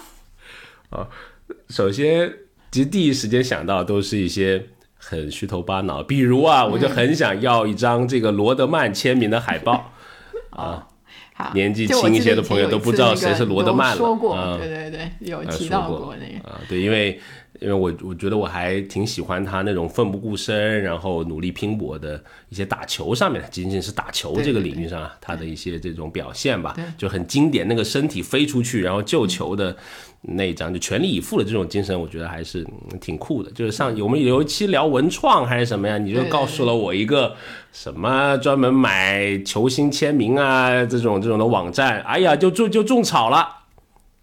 [1.70, 2.34] 首先，
[2.72, 4.70] 其实第一时间想到都是一些
[5.04, 9.92] 很虚头巴脑，比如啊，我就很想要一张这个罗德曼签名的海报。
[10.50, 10.88] 啊，
[11.54, 13.96] 年纪轻一些的朋友都不知道谁是罗德曼了。
[13.96, 14.60] 有说过，嗯。
[14.60, 16.48] 对对对，有呃提到说过那个。
[16.48, 17.20] 啊，对，因为
[17.64, 29.74] 因为我我觉得我还挺喜欢他那种奋不顾身，然后努力拼搏的一些打球上面，仅仅是打球这个领域上啊，他的一些这种表现吧，就很经典，那个身体飞出去然后救球的
[30.22, 32.62] 那一张，就全力以赴的这种精神，我觉得还是
[32.92, 33.50] 嗯挺酷的。
[33.52, 37.34] 就是上我们有一期聊文创还是什么呀，你就告诉了我一个
[37.72, 43.60] 什么专门买球星签名啊这种这种的网站，哎呀，就就就种草了。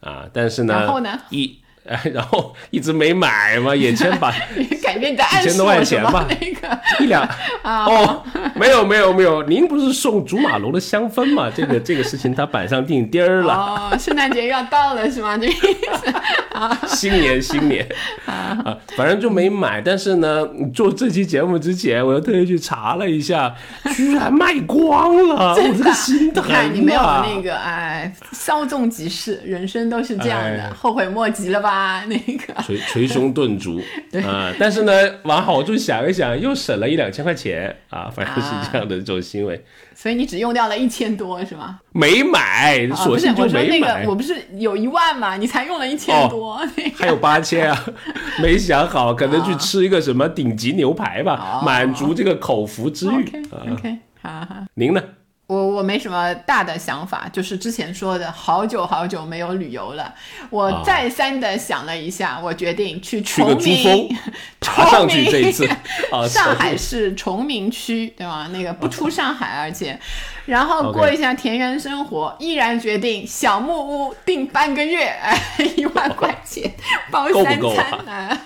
[0.01, 0.25] 啊！
[0.33, 1.11] 但是呢，然后呢？
[1.29, 1.59] 一
[1.91, 4.31] 哎，然后一直没买嘛，眼前把
[4.83, 7.23] 改变你的暗示一千多块钱吧那个一两
[7.63, 8.23] 啊哦，
[8.55, 11.51] 没有没有没有，您不是送祖马龙的香氛嘛？
[11.55, 15.37] 这个这个事情它板上钉钉儿了，哦，圣诞节要到了是吗？
[15.37, 17.85] 这个意思 新年新年
[18.27, 19.81] 啊，反正就没买。
[19.81, 23.53] 但是呢，做这期节目之前，我又特意去查了一下，
[23.95, 27.27] 居然卖光了，我这个心你疼看你没有啊！
[27.27, 31.80] 那个哎，稍纵即逝，人生都是这样的，哎后悔莫及了吧？
[32.07, 33.81] 那个捶捶胸顿足
[34.27, 34.53] 啊！
[34.59, 34.93] 但是呢，
[35.25, 39.65] 往好处想一想，又省了一两千块钱啊，反正是这样的这种行为。
[39.95, 41.79] 所以你只用掉了一千多是吗？
[41.93, 44.05] 没买，啊，索性就没买。
[44.05, 47.87] 个我不是有一万嘛，你才用了一千哦多， 那个还有八千啊，
[48.43, 53.31] 没想好，可能去吃一个什么顶级牛排吧，哦满足这个口福之欲。
[53.73, 54.65] OK，好好。
[54.75, 55.03] 您呢？
[55.51, 60.15] 我我没什么大的想法，就是之前说的，好久好久没有旅游了。
[60.49, 64.17] 我啊再三的想了一下，我决定去崇明峰，
[64.61, 65.67] 爬上去这一次
[66.13, 68.49] 啊，上海市崇明区，对吧？
[68.53, 69.99] 那个不出上海，而且，
[70.47, 75.37] 然后过一下田园生活，毅然决定小木屋订半个月，哎，
[75.77, 76.73] 一万块钱
[77.11, 78.39] 包三够啊餐啊，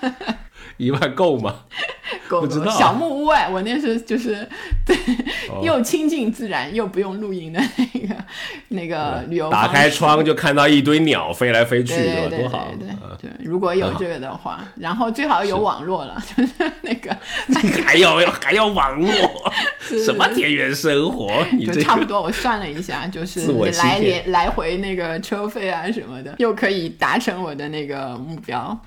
[0.76, 1.55] 一万够吗？
[2.28, 4.46] 够不知道啊小木屋哎，我那是就是
[4.86, 4.94] 对，
[5.51, 7.60] 哦 又亲近自然又不用露营的
[7.92, 8.14] 那个
[8.68, 11.98] 那个旅游打开窗就看到一堆鸟飞来飞去，吧？
[12.02, 12.88] 对对对多好对
[13.20, 16.52] 对如果有这个的话，然后最好有网络了，就是
[16.82, 17.16] 那个
[17.84, 19.10] 还要还要网络，
[20.05, 21.28] 什么田园生活？
[21.52, 22.22] 你就这个差不多。
[22.22, 28.78] 我算了一下，就是你来连来回那个车费啊什么的，又可以达成我的那个目标。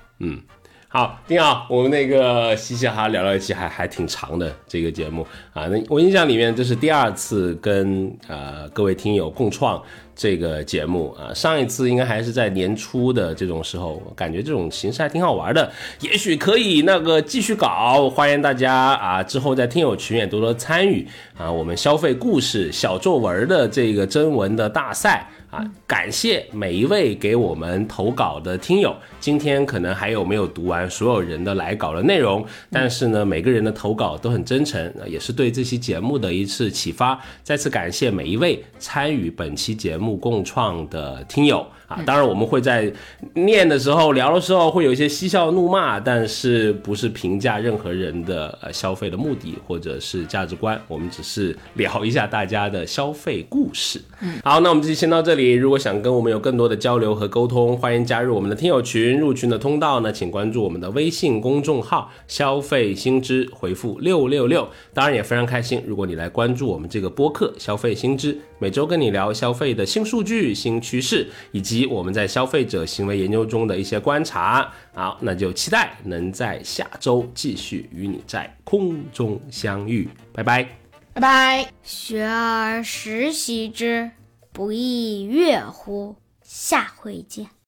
[0.90, 5.20] 好，丁好，我们那个嘻嘻哈哈聊了一期还还挺长的这个节目
[5.52, 5.66] 啊。
[5.66, 9.82] 那我印象里面这是第二次跟呃各位听友共创
[10.16, 11.28] 这个节目啊。
[11.34, 15.70] 上一次应该还是在年初的这种时候，感觉这种形式还挺好玩的，
[16.00, 18.08] 也许可以那个继续搞。
[18.08, 21.06] 欢迎大家啊，之后在听友群也多多参与
[21.36, 21.52] 啊。
[21.52, 25.28] 我们消费故事小作文的这个征文的大赛。
[25.50, 28.94] 啊，感谢每一位给我们投稿的听友。
[29.18, 37.18] 今天可能还有没有读完所有人的来稿的内容，但是呢，每个人的投稿都很真诚，也是对这期节目的一次启发。
[37.42, 41.98] 再次感谢每一位参与本期节目共创的听友啊！
[42.06, 42.92] 当然，我们会在
[43.34, 54.00] 念的时候、聊的时候会有一些嬉笑怒骂，但是不是评价任何人的呃消费的目的或者是价值观，我们只是聊一下大家的消费故事。
[54.20, 55.54] 嗯好，那我们这期先到这里。
[55.54, 59.18] 如果想跟我们有更多的交流和沟通，欢迎加入我们的听友群。
[59.18, 64.68] 入群的通道呢，请关注我们的微信公众号“消费新知”，回复六六六。
[64.92, 74.70] 当然也非常开心，如果你来关注我们这个播客“消费新知”，每周跟你聊消费的新数据、新趋势，以及我们在消费者行为研究中的一些观察。
[74.92, 80.08] 好，那就期待能在下周继续与你在空中相遇。
[80.32, 80.68] 拜拜。
[81.14, 81.72] 拜拜。
[81.82, 84.10] 学而时习之，
[84.52, 86.16] 不亦说乎？
[86.42, 87.48] 下回见。